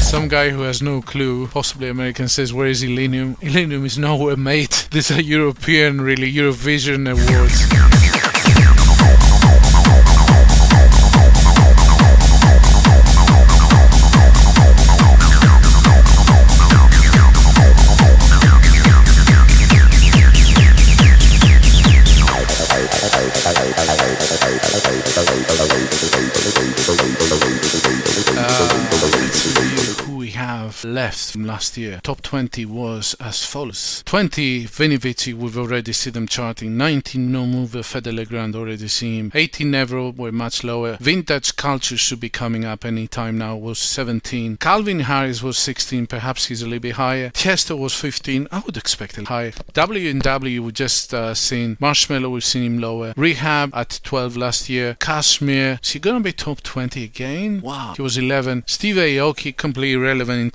[0.01, 3.35] Some guy who has no clue, possibly American, says, Where is Illenium?
[3.41, 4.87] Illenium is nowhere, mate.
[4.91, 7.94] These are European, really, Eurovision awards.
[31.15, 32.01] From last year.
[32.03, 36.77] Top 20 was as follows 20 Vini Vici, we've already seen them charting.
[36.77, 39.31] 19 No Mover, Fedde Le Grand, already seen him.
[39.33, 40.97] 18 Nervo were much lower.
[40.99, 44.57] Vintage Culture should be coming up any time now, was 17.
[44.57, 47.29] Calvin Harris was 16, perhaps he's a little bit higher.
[47.29, 49.53] Tiesto was 15, I would expect it higher.
[49.73, 51.77] W&W, we just uh, seen.
[51.77, 53.13] Marshmello we've seen him lower.
[53.13, 54.95] R3HAB at 12 last year.
[54.99, 57.61] KSHMR, is he gonna be top 20 again?
[57.61, 57.93] Wow.
[57.95, 58.63] He was 11.
[58.67, 60.51] Steve Aoki, completely irrelevant in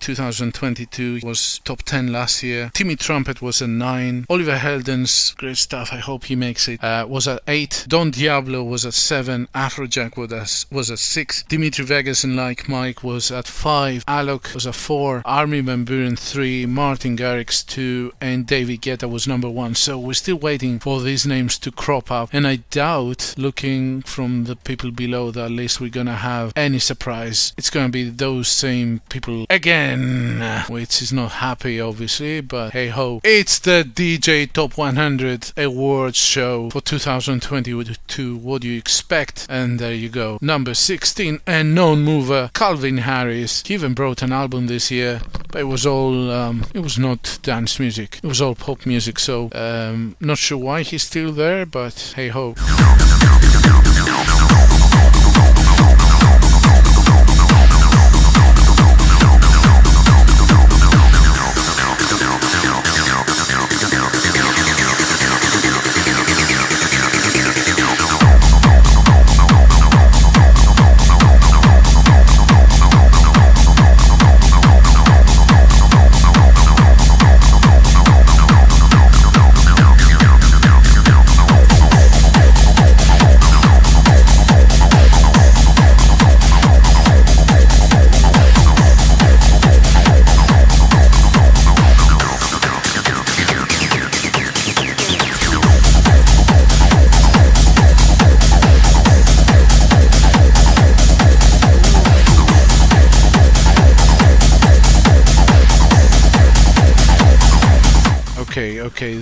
[0.53, 2.71] 2022 was top 10 last year.
[2.75, 4.27] Timmy Trumpet was a 9.
[4.29, 5.91] Oliver Heldens, great stuff.
[5.93, 6.83] I hope he makes it.
[6.83, 7.87] Uh, was at 8.
[7.89, 9.49] Don Diablo was at 7.
[9.55, 11.45] Afrojack was at, was at 6.
[11.45, 14.05] Dimitri Vegas and Like Mike was at 5.
[14.07, 15.23] Alok was at 4.
[15.25, 16.67] Armin Van Buuren 3.
[16.67, 18.13] Martin Garrix 2.
[18.21, 19.75] And David Guetta was number 1.
[19.75, 22.31] So we're still waiting for these names to crop up.
[22.33, 27.53] And I doubt, looking from the people below that list, we're gonna have any surprise.
[27.57, 32.89] It's gonna be those same people again uh, which is not happy, obviously, but hey
[32.89, 33.21] ho.
[33.25, 38.37] It's the DJ Top 100 Awards show for 2022.
[38.37, 39.47] What do you expect?
[39.49, 40.39] And there you go.
[40.41, 43.63] Number 16, and known mover, Calvin Harris.
[43.67, 47.39] He even brought an album this year, but it was all, um, it was not
[47.43, 48.21] dance music.
[48.23, 52.29] It was all pop music, so um, not sure why he's still there, but hey
[52.29, 52.55] ho.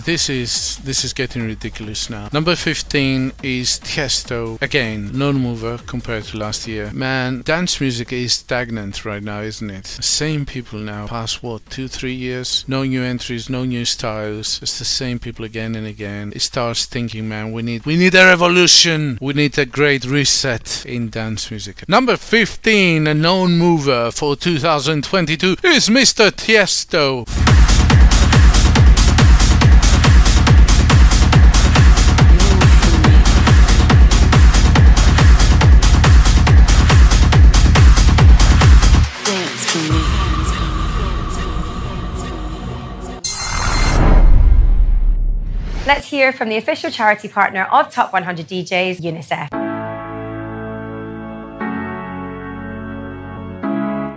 [0.04, 2.28] This is this is getting ridiculous now.
[2.32, 4.60] Number 15 is Tiesto.
[4.62, 6.90] Again, non-mover compared to last year.
[6.92, 9.86] Man, dance music is stagnant right now, isn't it?
[9.86, 11.06] Same people now.
[11.06, 12.64] Past what, two, three years?
[12.68, 14.60] No new entries, no new styles.
[14.62, 16.32] It's the same people again and again.
[16.34, 19.18] It starts thinking, man, we need we need a revolution.
[19.20, 21.88] We need a great reset in dance music.
[21.88, 26.30] Number 15, a non-mover for 2022 is Mr.
[26.30, 27.77] Tiesto.
[45.88, 49.67] Let's hear from the official charity partner of Top 100 DJs, UNICEF.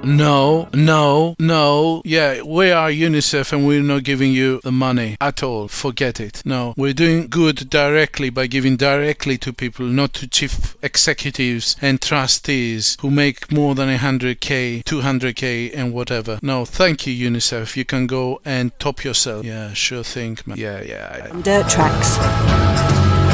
[0.04, 2.02] No, no, no.
[2.04, 5.68] Yeah, we are UNICEF and we're not giving you the money at all.
[5.68, 6.42] Forget it.
[6.44, 12.02] No, we're doing good directly by giving directly to people, not to chief executives and
[12.02, 16.40] trustees who make more than 100k, 200k, and whatever.
[16.42, 17.76] No, thank you, UNICEF.
[17.76, 19.46] You can go and top yourself.
[19.46, 20.58] Yeah, sure thing, man.
[20.58, 21.28] Yeah, yeah.
[21.42, 22.18] Dirt tracks.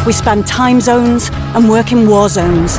[0.05, 2.77] We span time zones and work in war zones.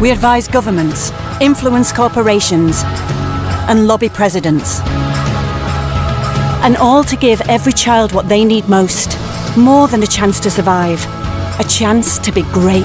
[0.00, 1.10] We advise governments,
[1.40, 2.82] influence corporations,
[3.68, 4.80] and lobby presidents.
[6.64, 9.16] And all to give every child what they need most
[9.56, 11.04] more than a chance to survive,
[11.60, 12.84] a chance to be great.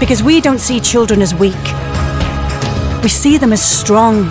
[0.00, 1.64] Because we don't see children as weak,
[3.02, 4.30] we see them as strong,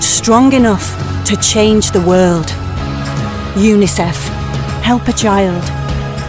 [0.00, 0.96] strong enough
[1.26, 2.46] to change the world.
[3.54, 4.16] UNICEF.
[4.82, 5.62] Help a child.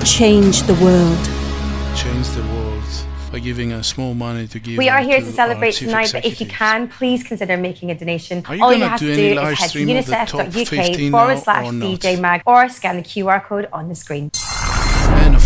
[0.06, 1.18] Change the world.
[1.96, 2.51] Change the world
[3.42, 4.78] giving us more money to give.
[4.78, 7.96] We are here to to celebrate tonight, but if you can, please consider making a
[7.96, 8.44] donation.
[8.62, 11.66] All you have to do is head to unicef.uk forward slash?
[11.68, 14.32] DJ Mag or scan the QR code on the screen.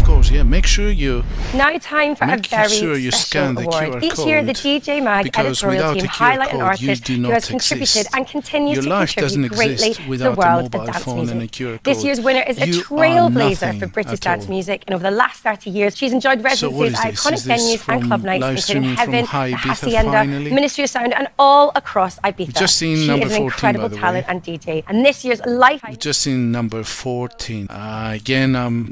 [0.05, 1.23] Course, yeah, make sure you
[1.55, 4.03] Now, time for Make a very sure you special scan the award.
[4.03, 8.15] QR Each year, the DJ Mag editorial team highlight an artist who has contributed exist.
[8.15, 11.59] and continues Your to life contribute greatly to the a world of dance music.
[11.61, 15.03] a This year's winner is a You are trailblazer for British dance music, and over
[15.03, 18.95] the last 30 years, she's enjoyed residencies is at iconic venues and club nights, including
[18.95, 20.51] Heaven, the Hacienda, finally?
[20.53, 22.53] Ministry of Sound, and all across Ibiza.
[22.59, 24.01] just seen she number is an 14, incredible the way.
[24.01, 24.83] talent and DJ.
[24.87, 25.81] And this year's life.
[25.99, 27.67] just in number 14.
[27.69, 28.87] Uh, again, um,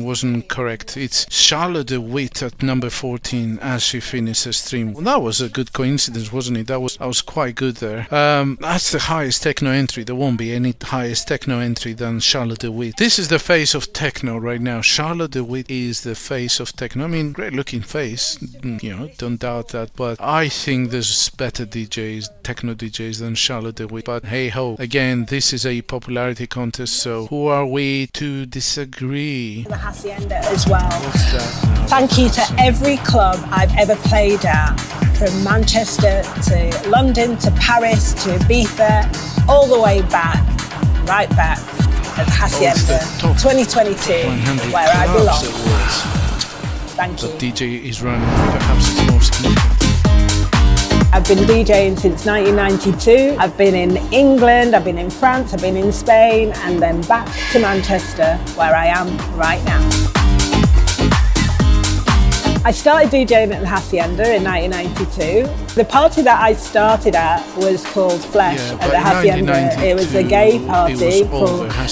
[0.00, 0.96] mm, wasn't correct.
[0.96, 4.92] It's Charlotte de Witte at number 14 as she finished her stream.
[4.94, 6.66] Well, that was a good coincidence, wasn't it?
[6.68, 8.06] That was that was quite good there.
[8.14, 10.04] Um, that's the highest techno entry.
[10.04, 12.96] There won't be any highest techno entry than Charlotte de Witte.
[12.96, 14.80] This is the face of techno right now.
[14.80, 17.04] Charlotte de Witte is the face of techno.
[17.04, 18.36] I mean, great looking face.
[18.38, 19.90] mm, You know, don't doubt that.
[19.96, 24.06] But I think there's better DJs, techno DJs than Charlotte de Witte.
[24.06, 26.94] But hey ho, again, this is a popularity contest.
[26.94, 29.64] So who are we to disagree?
[29.64, 30.90] the Hacienda as well.
[31.88, 34.76] Thank you to every club I've ever played at,
[35.16, 40.42] from Manchester to London to Paris to Ibiza, all the way back,
[41.06, 41.58] right back
[42.18, 44.12] at Hacienda 2022,
[44.72, 45.44] where I belong.
[46.96, 47.28] Thank you.
[47.28, 48.26] That DJ is running.
[48.26, 49.76] Perhaps more significant.
[51.12, 53.36] I've been DJing since 1992.
[53.38, 57.26] I've been in England, I've been in France, I've been in Spain, and then back
[57.52, 60.25] to Manchester, where I am right now.
[62.66, 65.74] I started DJing at the Hacienda in 1992.
[65.76, 69.84] The party that I started at was called Flesh Yeah, at the Hacienda.
[69.84, 70.96] It was a gay party
[71.26, 71.46] for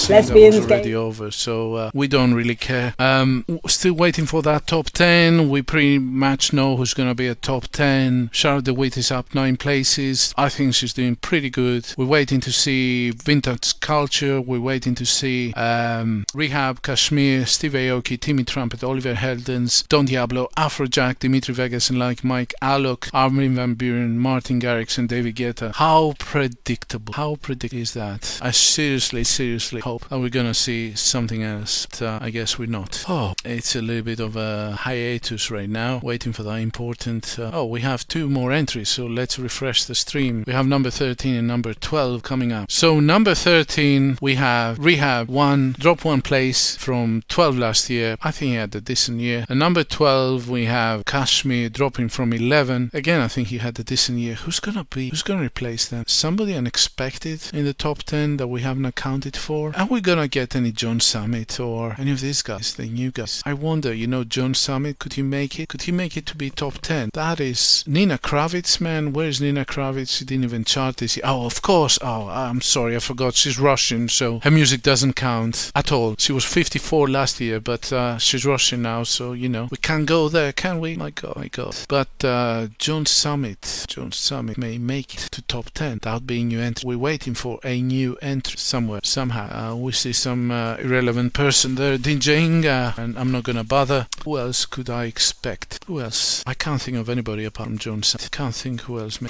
[0.09, 0.93] lesbians, was already gay.
[0.95, 2.93] over, so uh, we don't really care.
[2.99, 5.47] Um, still waiting for that top 10.
[5.47, 8.31] We pretty much know who's going to be a top 10.
[8.33, 10.33] Charlotte de Witte is up nine places.
[10.35, 11.93] I think she's doing pretty good.
[11.97, 14.41] We're waiting to see Vintage Culture.
[14.41, 20.49] We're waiting to see um, R3HAB, KSHMR, Steve Aoki, Timmy Trumpet, Oliver Heldens, Don Diablo,
[20.65, 25.75] Afrojack, Dimitri Vegas, and like Mike Alok, Armin Van Buuren, Martin Garrix, and David Guetta.
[25.75, 27.13] How predictable?
[27.13, 28.39] How predictable is that?
[28.41, 31.85] I seriously, seriously hope that we're gonna see something else.
[31.85, 33.05] But, uh, I guess we're not.
[33.07, 37.37] Oh, it's a little bit of a hiatus right now, waiting for the important.
[37.37, 40.43] Uh, oh, we have two more entries, so let's refresh the stream.
[40.47, 42.71] We have number 13 and number 12 coming up.
[42.71, 48.17] So number 13, we have R3HAB one, drop one place from 12 last year.
[48.23, 49.45] I think he had a decent year.
[49.47, 52.91] And number 12, we have KSHMR dropping from 11.
[52.93, 54.35] Again, I think he had a decent year.
[54.35, 55.09] Who's gonna be?
[55.09, 56.05] Who's gonna replace them?
[56.07, 59.73] Somebody unexpected in the top 10 that we haven't accounted for.
[59.75, 63.43] Are we gonna get any John Summit or any of these guys, the new guys?
[63.45, 63.93] I wonder.
[63.93, 64.97] You know, John Summit.
[64.97, 65.67] Could he make it?
[65.67, 67.09] Could he make it to be top 10?
[67.13, 69.11] That is Nina Kraviz, man.
[69.11, 70.17] Where's Nina Kraviz?
[70.17, 71.17] She didn't even chart this.
[71.17, 71.25] year.
[71.27, 71.99] Oh, of course.
[72.01, 72.95] Oh, I'm sorry.
[72.95, 73.33] I forgot.
[73.35, 76.15] She's Russian, so her music doesn't count at all.
[76.17, 80.05] She was 54 last year, but uh, she's Russian now, so you know we can't
[80.05, 80.97] go there, can we?
[80.97, 81.77] My God, my God.
[81.87, 86.59] But uh, John Summit, John Summit may make it to top 10 without being new
[86.59, 86.85] entry.
[86.85, 89.71] We're waiting for a new entry somewhere, somehow.
[89.71, 94.07] Uh, we see some uh, irrelevant person there DJing, uh, and I'm not gonna bother.
[94.25, 95.79] Who else could I expect?
[95.87, 96.43] Who else?
[96.45, 98.29] I can't think of anybody apart from John Summit.
[98.31, 99.21] Can't think who else.
[99.21, 99.29] May-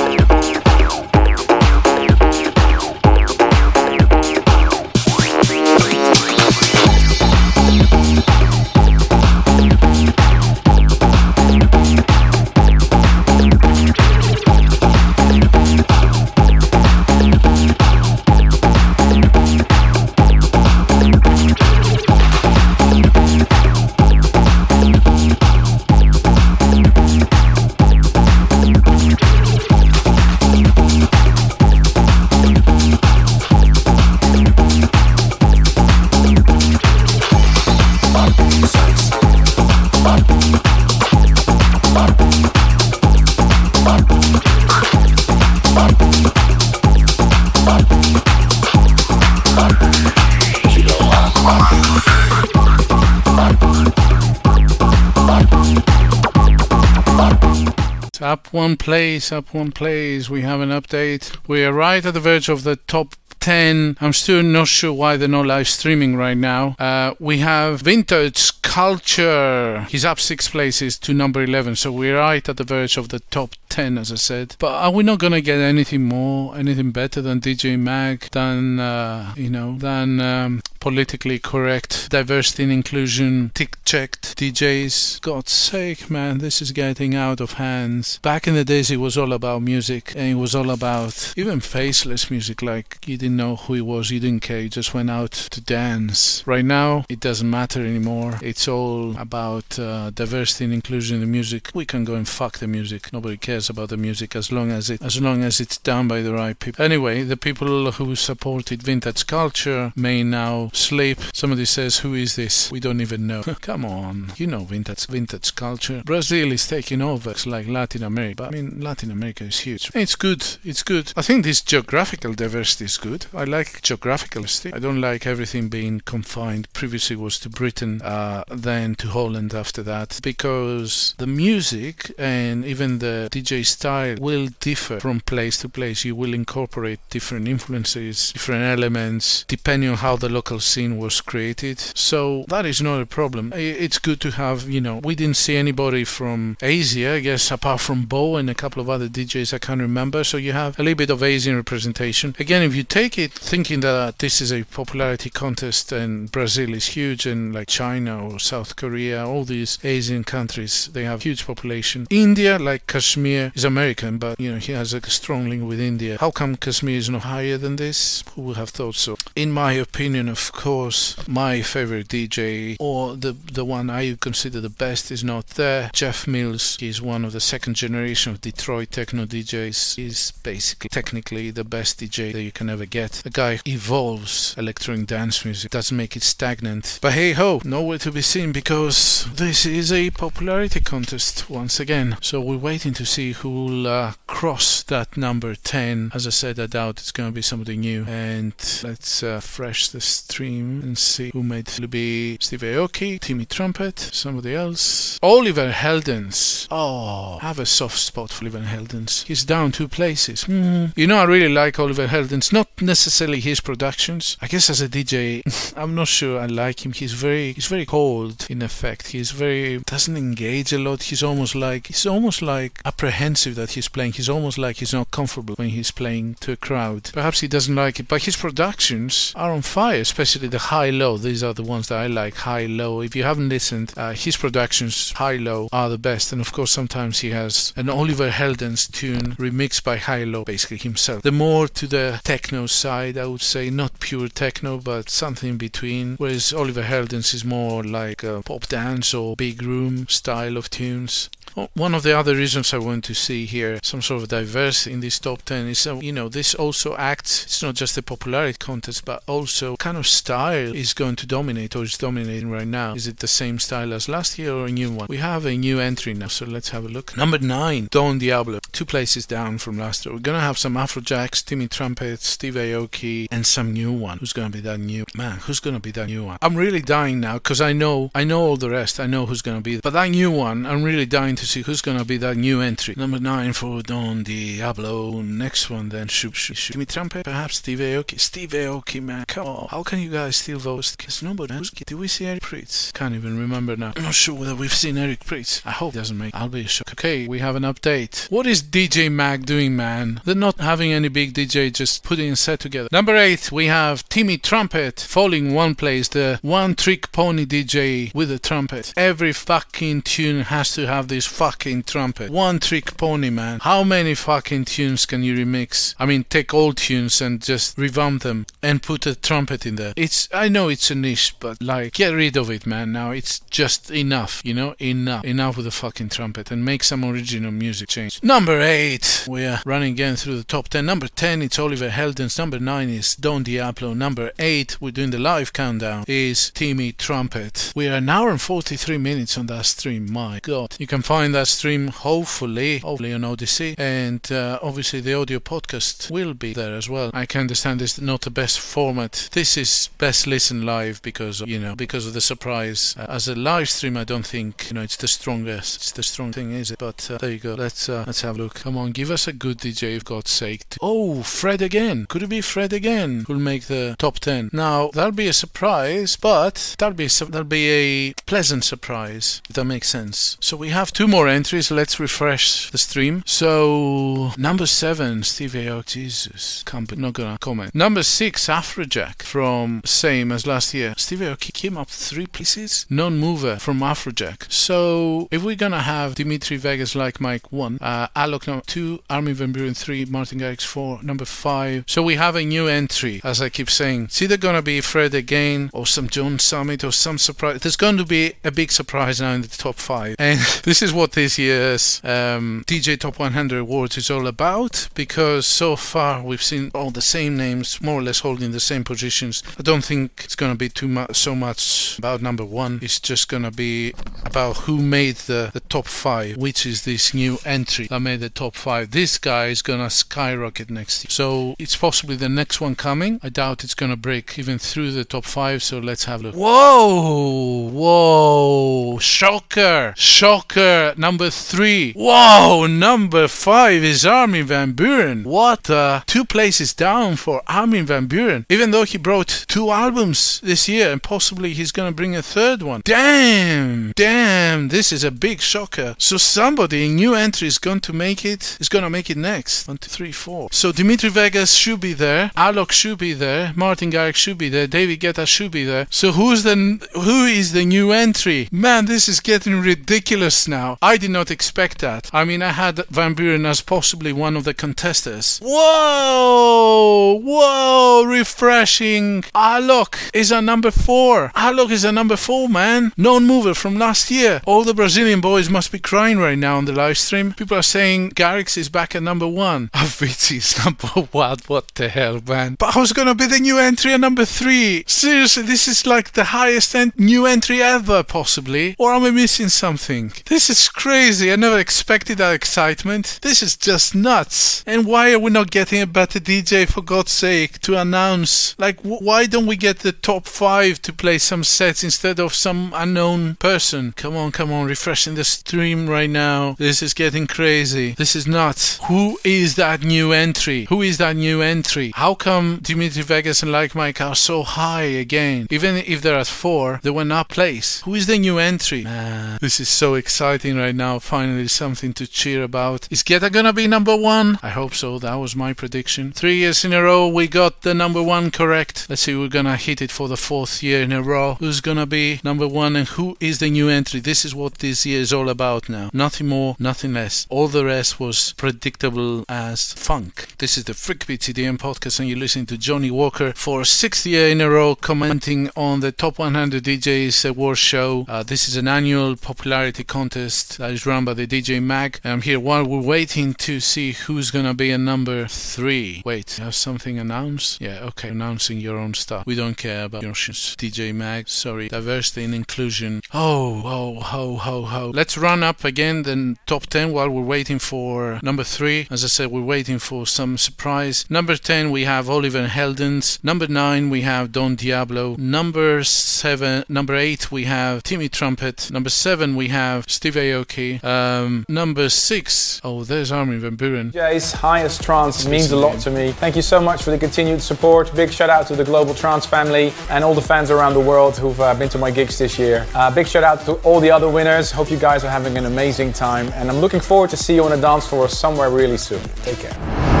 [58.31, 60.29] Up one place, up one place.
[60.29, 61.35] We have an update.
[61.49, 63.97] We are right at the verge of the top 10.
[63.99, 66.77] I'm still not sure why they're not live streaming right now.
[66.79, 69.85] Uh, we have Vintage Culture.
[69.89, 71.75] He's up six places to number 11.
[71.75, 74.55] So we're right at the verge of the top 10, as I said.
[74.59, 78.79] But are we not going to get anything more, anything better than DJ Mag, than,
[78.79, 85.21] uh, you know, than um, politically correct, diversity and inclusion, tick checked DJs?
[85.21, 88.19] God's sake, man, this is getting out of hands.
[88.21, 91.61] Back in the days, it was all about music, and it was all about even
[91.61, 95.09] faceless music, like you didn't know who he was, you didn't care, you just went
[95.09, 96.43] out to dance.
[96.45, 98.39] Right now, it doesn't matter anymore.
[98.41, 101.69] It's all about uh, diversity and inclusion in the music.
[101.73, 103.13] We can go and fuck the music.
[103.13, 106.21] Nobody cares about the music as long as it as long as it's done by
[106.21, 106.83] the right people.
[106.83, 111.19] Anyway, the people who supported vintage culture may now sleep.
[111.33, 113.43] Somebody says, "Who is this?" We don't even know.
[113.61, 116.01] Come on, you know vintage vintage culture.
[116.05, 117.31] Brazil is taking over.
[117.31, 118.45] It's like Latin America.
[118.45, 119.91] I mean, Latin America is huge.
[119.93, 120.43] It's good.
[120.63, 121.13] It's good.
[121.15, 123.25] I think this geographical diversity is good.
[123.33, 124.73] I like geographical diversity.
[124.73, 126.71] I don't like everything being confined.
[126.73, 132.99] Previously was to Britain, uh, then to Holland after that, because the music and even
[132.99, 136.05] the DJ style will differ from place to place.
[136.05, 141.79] You will incorporate different influences, different elements, depending on how the local scene was created.
[141.79, 143.53] So that is not a problem.
[143.55, 147.81] It's good to have, you know, we didn't see anybody from Asia, I guess, apart
[147.81, 150.23] from Bo and a couple of other DJs I can't remember.
[150.23, 152.35] So you have a little bit of Asian representation.
[152.39, 156.87] Again, if you take it thinking that this is a popularity contest and Brazil is
[156.87, 162.07] huge and like China or South Korea, all these Asian countries, they have huge population.
[162.09, 166.17] India, like KSHMR, is American, but you know, he has a strong link with India.
[166.19, 168.23] How come KSHMR is not higher than this?
[168.35, 169.17] Who would have thought so?
[169.35, 174.69] In my opinion, of course, my favorite DJ or the the one I consider the
[174.69, 175.89] best is not there.
[175.93, 179.95] Jeff Mills is one of the second generation of Detroit techno DJs.
[179.95, 183.11] He's basically technically the best DJ that you can ever get.
[183.23, 186.99] The guy evolves electronic dance music, doesn't make it stagnant.
[187.01, 192.17] But hey ho, nowhere to be seen because this is a popularity contest once again.
[192.21, 196.11] So we're waiting to see who will uh, cross that number 10.
[196.13, 198.05] As I said, I doubt it's going to be somebody new.
[198.05, 198.53] And
[198.83, 200.01] let's uh, fresh the
[200.41, 201.89] stream and see who made it.
[201.91, 205.19] Be Steve Aoki, Timmy Trumpet, somebody else.
[205.21, 206.67] Oliver Heldens.
[206.71, 209.23] Oh, I have a soft spot for Oliver Heldens.
[209.25, 210.43] He's down two places.
[210.43, 210.85] Hmm.
[210.95, 212.51] You know, I really like Oliver Heldens.
[212.51, 214.35] Not necessarily his productions.
[214.41, 215.43] I guess as a DJ,
[215.77, 216.93] I'm not sure I like him.
[216.93, 219.09] He's very, he's very cold in effect.
[219.09, 221.03] He's very doesn't engage a lot.
[221.03, 224.13] He's almost like he's almost like apprehensive that he's playing.
[224.13, 227.11] He's almost like he's not comfortable when he's playing to a crowd.
[227.13, 231.17] Perhaps he doesn't like it, but his productions are on fire, especially the HI-LO.
[231.17, 232.35] These are the ones that I like.
[232.35, 233.01] HI-LO.
[233.01, 236.31] If you haven't listened, uh, his productions HI-LO are the best.
[236.31, 241.23] And of course, sometimes he has an Oliver Heldens tune remixed by HI-LO, basically himself.
[241.23, 245.57] The more to the techno side, I would say, not pure techno, but something in
[245.57, 246.15] between.
[246.17, 251.29] Whereas Oliver Heldens is more like a pop dance or big room style of tunes.
[251.73, 254.99] One of the other reasons I want to see here some sort of diversity in
[255.01, 258.57] this top 10 is, uh, you know, this also acts, it's not just a popularity
[258.57, 262.93] contest, but also kind of style is going to dominate or is dominating right now.
[262.93, 265.07] Is it the same style as last year or a new one?
[265.09, 267.15] We have a new entry now, so let's have a look.
[267.17, 270.13] Number 9, Don Diablo, two places down from last year.
[270.13, 274.19] We're going to have some Afrojacks, Timmy Trumpet, Steve Aoki, and some new one.
[274.19, 275.05] Who's going to be that new?
[275.15, 276.37] Man, who's going to be that new one?
[276.41, 278.99] I'm really dying now because I know, I know all the rest.
[278.99, 279.79] I know who's going to be.
[279.79, 282.61] But that new one, I'm really dying to see who's going to be that new
[282.61, 282.93] entry.
[282.95, 285.21] Number 9 for Don Diablo.
[285.23, 286.35] Next one then, shoot.
[286.35, 288.19] Timmy Trumpet, perhaps Steve Aoki.
[288.19, 289.25] Steve Aoki, man.
[289.27, 289.67] Come on.
[289.71, 290.93] How can you guys still vote?
[290.95, 291.71] Because nobody knows.
[291.71, 292.93] Did we see Eric Prydz?
[292.93, 293.93] Can't even remember now.
[293.95, 295.65] I'm not sure whether we've seen Eric Prydz.
[295.65, 296.91] I hope he doesn't make I'll be shocked.
[296.91, 298.29] Okay, we have an update.
[298.29, 300.21] What is DJ Mag doing, man?
[300.23, 302.87] They're not having any big DJ, just putting a set together.
[302.91, 306.07] Number 8, we have Timmy Trumpet falling one place.
[306.07, 308.93] The one trick pony DJ with a trumpet.
[308.95, 312.29] Every fucking tune has to have this fucking trumpet.
[312.29, 313.59] One trick pony, man.
[313.61, 315.95] How many fucking tunes can you remix?
[315.97, 319.93] I mean, take old tunes and just revamp them and put a trumpet in there.
[319.95, 322.91] It's, I know it's a niche, but like, get rid of it, man.
[322.91, 324.75] Now it's just enough, you know?
[324.79, 325.23] Enough.
[325.23, 328.21] Enough with the fucking trumpet and make some original music change.
[328.21, 330.85] Number 8, we are running again through the top 10.
[330.85, 332.37] Number 10, it's Oliver Heldens.
[332.37, 333.93] Number 9 is Don Diablo.
[333.93, 337.71] Number 8, we're doing the live countdown, is Timmy Trumpet.
[337.75, 340.11] We are an hour and 43 minutes on that stream.
[340.11, 340.75] My god.
[340.77, 346.09] You can find that stream hopefully, hopefully on Odysee, and uh, obviously the audio podcast
[346.09, 347.11] will be there as well.
[347.13, 349.29] I can understand this is not the best format.
[349.33, 352.95] This is best listen live because you know because of the surprise.
[352.97, 355.75] Uh, as a live stream, I don't think you know it's the strongest.
[355.75, 356.79] It's the strong thing, is it?
[356.79, 357.53] But uh, there you go.
[357.53, 358.55] Let's uh, let's have a look.
[358.55, 360.63] Come on, give us a good DJ, for God's sake.
[360.81, 362.07] Oh, Fred again.
[362.07, 363.25] Could it be Fred again?
[363.27, 364.49] Who'll make the top ten?
[364.51, 369.41] Now that'll be a surprise, but that'll be that'll be a pleasant surprise.
[369.49, 370.37] If that makes sense.
[370.39, 371.69] So we have two more entries.
[371.69, 373.23] Let's refresh the stream.
[373.25, 375.91] So number seven, Steve Aoki.
[375.91, 377.75] Jesus, can't not gonna comment.
[377.75, 380.93] Number six, Afrojack from same as last year.
[380.95, 382.85] Steve Aoki came up three places.
[382.89, 384.49] Non-mover from Afrojack.
[384.49, 389.33] So if we're gonna have Dimitri Vegas like Mike one, uh, Alok number two, Armin
[389.33, 391.83] van Buuren three, Martin Garrix four, number five.
[391.87, 394.05] So we have a new entry, as I keep saying.
[394.05, 397.59] It's either gonna be Fred again or some John Summit or some surprise.
[397.59, 400.93] There's going to be a big surprise now in the top five, and this is
[400.93, 404.89] what this year's um, DJ Top 100 Awards is all about.
[404.93, 408.83] Because so far we've seen all the same names, more or less holding the same
[408.83, 409.43] positions.
[409.57, 412.79] I don't think it's gonna be too much, so much about number one.
[412.81, 413.93] It's just gonna be
[414.25, 418.29] about who made the, the top five, which is this new entry that made the
[418.29, 418.91] top five.
[418.91, 421.09] This guy is gonna skyrocket next year.
[421.09, 423.19] So it's possibly the next one coming.
[423.23, 425.63] I doubt it's gonna break even through the top five.
[425.63, 426.35] So let's have a look.
[426.35, 430.90] Whoa, whoa, shocker, shocker.
[430.97, 431.93] Number three.
[431.93, 435.23] Whoa, number five is Armin van Buuren.
[435.23, 435.69] What?
[435.69, 438.45] Uh, two places down for Armin van Buuren.
[438.49, 442.61] Even though he brought two albums this year, and possibly he's gonna bring a third
[442.61, 442.81] one.
[442.83, 445.95] Damn, damn, this is a big shocker.
[445.97, 448.57] So somebody, a new entry, is going to make it.
[448.59, 449.67] Is gonna make it next.
[449.67, 450.49] One, two, three, four.
[450.51, 452.31] So Dimitri Vegas should be there.
[452.35, 453.53] Alok should be there.
[453.55, 454.67] Martin Garrix should be there.
[454.67, 455.87] David Guetta should be there.
[455.89, 456.55] So who's the
[456.93, 458.49] who is the new entry?
[458.51, 460.77] Man, this is getting ridiculous now.
[460.83, 462.09] I did not expect that.
[462.11, 465.39] I mean, I had Van Buuren as possibly one of the contestants.
[465.43, 469.21] Whoa, whoa, refreshing.
[469.35, 471.29] Alok is a number four.
[471.35, 472.93] Alok is a number four, man.
[472.97, 474.41] Non-mover from last year.
[474.47, 477.33] All the Brazilian boys must be crying right now on the live stream.
[477.33, 479.67] People are saying Garrix is back at number one.
[479.75, 481.37] Avicii is number one.
[481.45, 482.55] What the hell, man?
[482.57, 484.83] But I was gonna be the new entry at number three.
[484.87, 488.75] Seriously, this is like the highest en- new entry ever, possibly.
[488.79, 490.11] Or am I missing something?
[490.25, 491.31] This is crazy.
[491.31, 493.19] I never expected that excitement.
[493.21, 494.63] This is just nuts.
[494.65, 498.55] And why are we not getting a better DJ, for God's sake, to announce?
[498.59, 502.33] Like, w- why don't we get the top five to play some sets instead of
[502.33, 503.93] some unknown person?
[503.95, 506.55] Come on, come on, refreshing the stream right now.
[506.57, 507.91] This is getting crazy.
[507.93, 508.79] This is nuts.
[508.87, 510.65] Who is that new entry?
[510.69, 511.91] Who is that new entry?
[511.95, 515.47] How come Dimitri Vegas and Like Mike are so high again?
[515.49, 517.83] Even if they're at four, they were not placed.
[517.83, 518.83] Who is the new entry?
[518.83, 520.99] Man, this is so exciting right now.
[520.99, 522.87] Finally, something to cheer about.
[522.91, 524.39] Is Guetta gonna be number one?
[524.41, 524.99] I hope so.
[524.99, 526.11] That was my prediction.
[526.11, 528.87] Three years in a row, we got the number one correct.
[528.89, 531.35] Let's see, we're gonna hit it for the fourth year in a row.
[531.35, 533.99] Who's gonna be number one and who is the new entry?
[533.99, 535.89] This is what this year is all about now.
[535.93, 537.27] Nothing more, nothing less.
[537.29, 540.27] All the rest was predictable as funk.
[540.37, 543.65] This is the Freak Beats EDM podcast, and you're listening to Johnny Walker for a
[543.65, 548.05] sixth year in a row commenting on the Top 100 DJs Award Show.
[548.07, 551.99] Uh, this is an annual popularity contest that is run by the DJ Mag.
[552.03, 556.01] I'm here while we're waiting to see who's gonna be a number three.
[556.05, 557.61] Wait, have something announced?
[557.61, 559.25] Yeah, okay, announcing your own stuff.
[559.25, 561.29] We don't care about your DJ Mag.
[561.29, 563.01] Sorry, diversity and inclusion.
[563.13, 564.91] Oh, oh, ho, ho, ho.
[564.93, 568.87] Let's run up again the top 10 while we're waiting for number three.
[568.89, 571.05] As I said, we're waiting for some surprise.
[571.09, 573.23] Number 10, we have Oliver Heldens.
[573.23, 575.15] Number 9, we have Don Diablo.
[575.17, 578.69] Number 7, number 8, we have Timmy Trumpet.
[578.71, 580.83] Number 7, we have Steve Aoki.
[580.83, 583.91] Um, number 6, oh, there's Armin Van Buuren.
[583.91, 586.11] DJs, highest trance means a lot to me.
[586.11, 587.93] Thank you so much for the continued support.
[587.95, 591.17] Big shout out to the Global Trance family and all the fans around the world
[591.17, 592.65] who've uh, been to my gigs this year.
[592.73, 594.51] Uh, big shout out to all the other winners.
[594.51, 597.43] Hope you guys are having an amazing time, and I'm looking forward to see you
[597.43, 599.01] on a dance floor somewhere really soon.
[599.23, 600.00] Take care.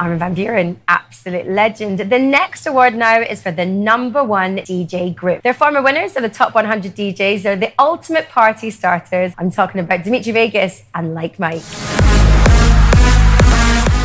[0.00, 1.98] Armin Van Buuren, absolute legend.
[1.98, 5.42] The next award now is for the number one DJ group.
[5.42, 7.42] They're former winners of the top 100 DJs.
[7.42, 9.32] They're the ultimate party starters.
[9.38, 11.62] I'm talking about Dimitri Vegas and Like Mike.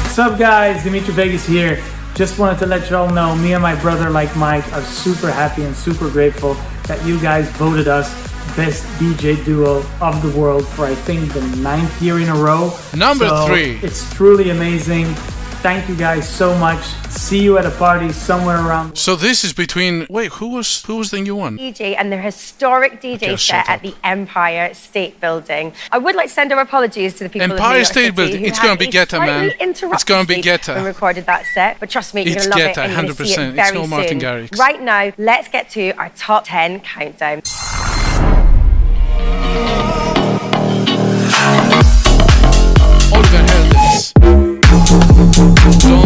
[0.03, 0.84] What's up, guys?
[0.84, 1.84] Dimitri Vegas here.
[2.15, 5.32] Just wanted to let you all know, me and my brother, like Mike, are super
[5.32, 6.53] happy and super grateful
[6.88, 8.11] that you guys voted us
[8.56, 12.72] best DJ duo of the world for I think the ninth year in a row.
[12.95, 13.80] Number So, three.
[13.82, 15.15] It's truly amazing.
[15.64, 16.84] Thank you guys so much.
[17.10, 18.98] See you at a party somewhere around.
[18.98, 20.06] So this is between.
[20.10, 21.57] Wait, who was who was the new one?
[21.57, 25.72] DJ and their historic DJ Okay, set at the Empire State Building.
[25.90, 27.94] I would like to send our apologies to the people of New Empire York State
[28.07, 28.45] City Building.
[28.45, 29.52] It's gonna be a Guetta, man.
[29.57, 30.81] It's gonna be stage Guetta.
[30.81, 33.15] we recorded that set, but trust me, you're It's gonna love Guetta, it and you're
[33.15, 33.53] gonna see 100%.
[33.53, 34.19] it It's very no Martin soon.
[34.19, 34.60] Garrix.
[34.60, 37.41] Right now, let's get to our top 10 countdown.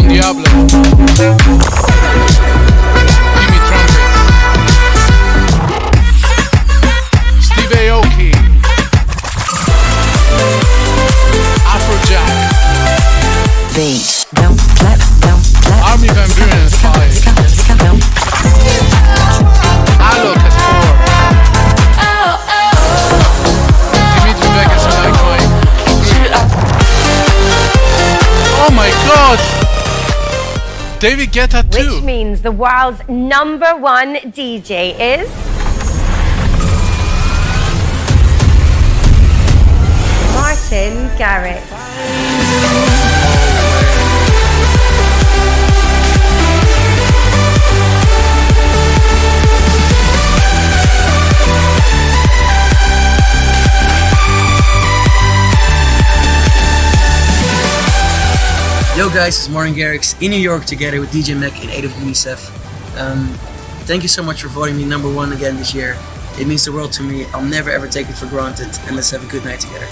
[0.08, 1.67] Diablo.
[31.00, 31.94] David Guetta too.
[31.94, 35.30] Which means the world's number one DJ is.
[40.34, 42.87] Martin Garrix.
[58.98, 62.50] Yo guys, it's Martin Garrix in New York together with DJ Mag and Ada UNICEF.
[62.98, 63.28] Um,
[63.86, 65.96] thank you so much for voting me number one again this year.
[66.36, 67.24] It means the world to me.
[67.26, 68.76] I'll never ever take it for granted.
[68.88, 69.86] And let's have a good night together.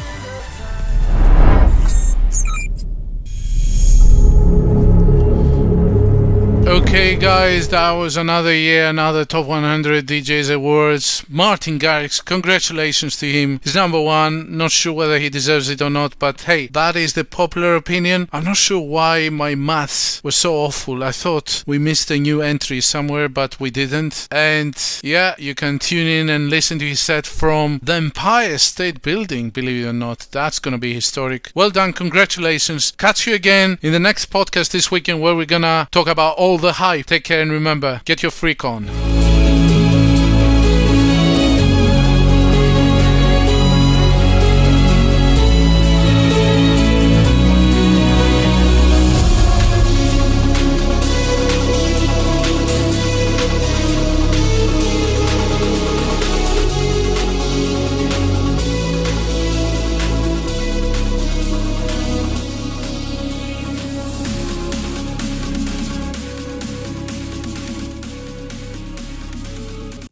[6.76, 11.24] Okay, guys, that was another year, another Top 100 DJs Awards.
[11.26, 13.60] Martin Garrix, congratulations to him.
[13.64, 14.58] He's number one.
[14.58, 18.28] Not sure whether he deserves it or not, but hey, that is the popular opinion.
[18.30, 21.02] I'm not sure why my maths was so awful.
[21.02, 24.28] I thought we missed a new entry somewhere, but we didn't.
[24.30, 29.00] And yeah, you can tune in and listen to his set from the Empire State
[29.00, 30.26] Building, believe it or not.
[30.30, 31.52] That's gonna be historic.
[31.54, 32.92] Well done, congratulations.
[32.98, 36.58] Catch you again in the next podcast this weekend where we're gonna talk about all
[36.66, 37.06] the hype.
[37.06, 39.35] Take care and remember, get your freak on.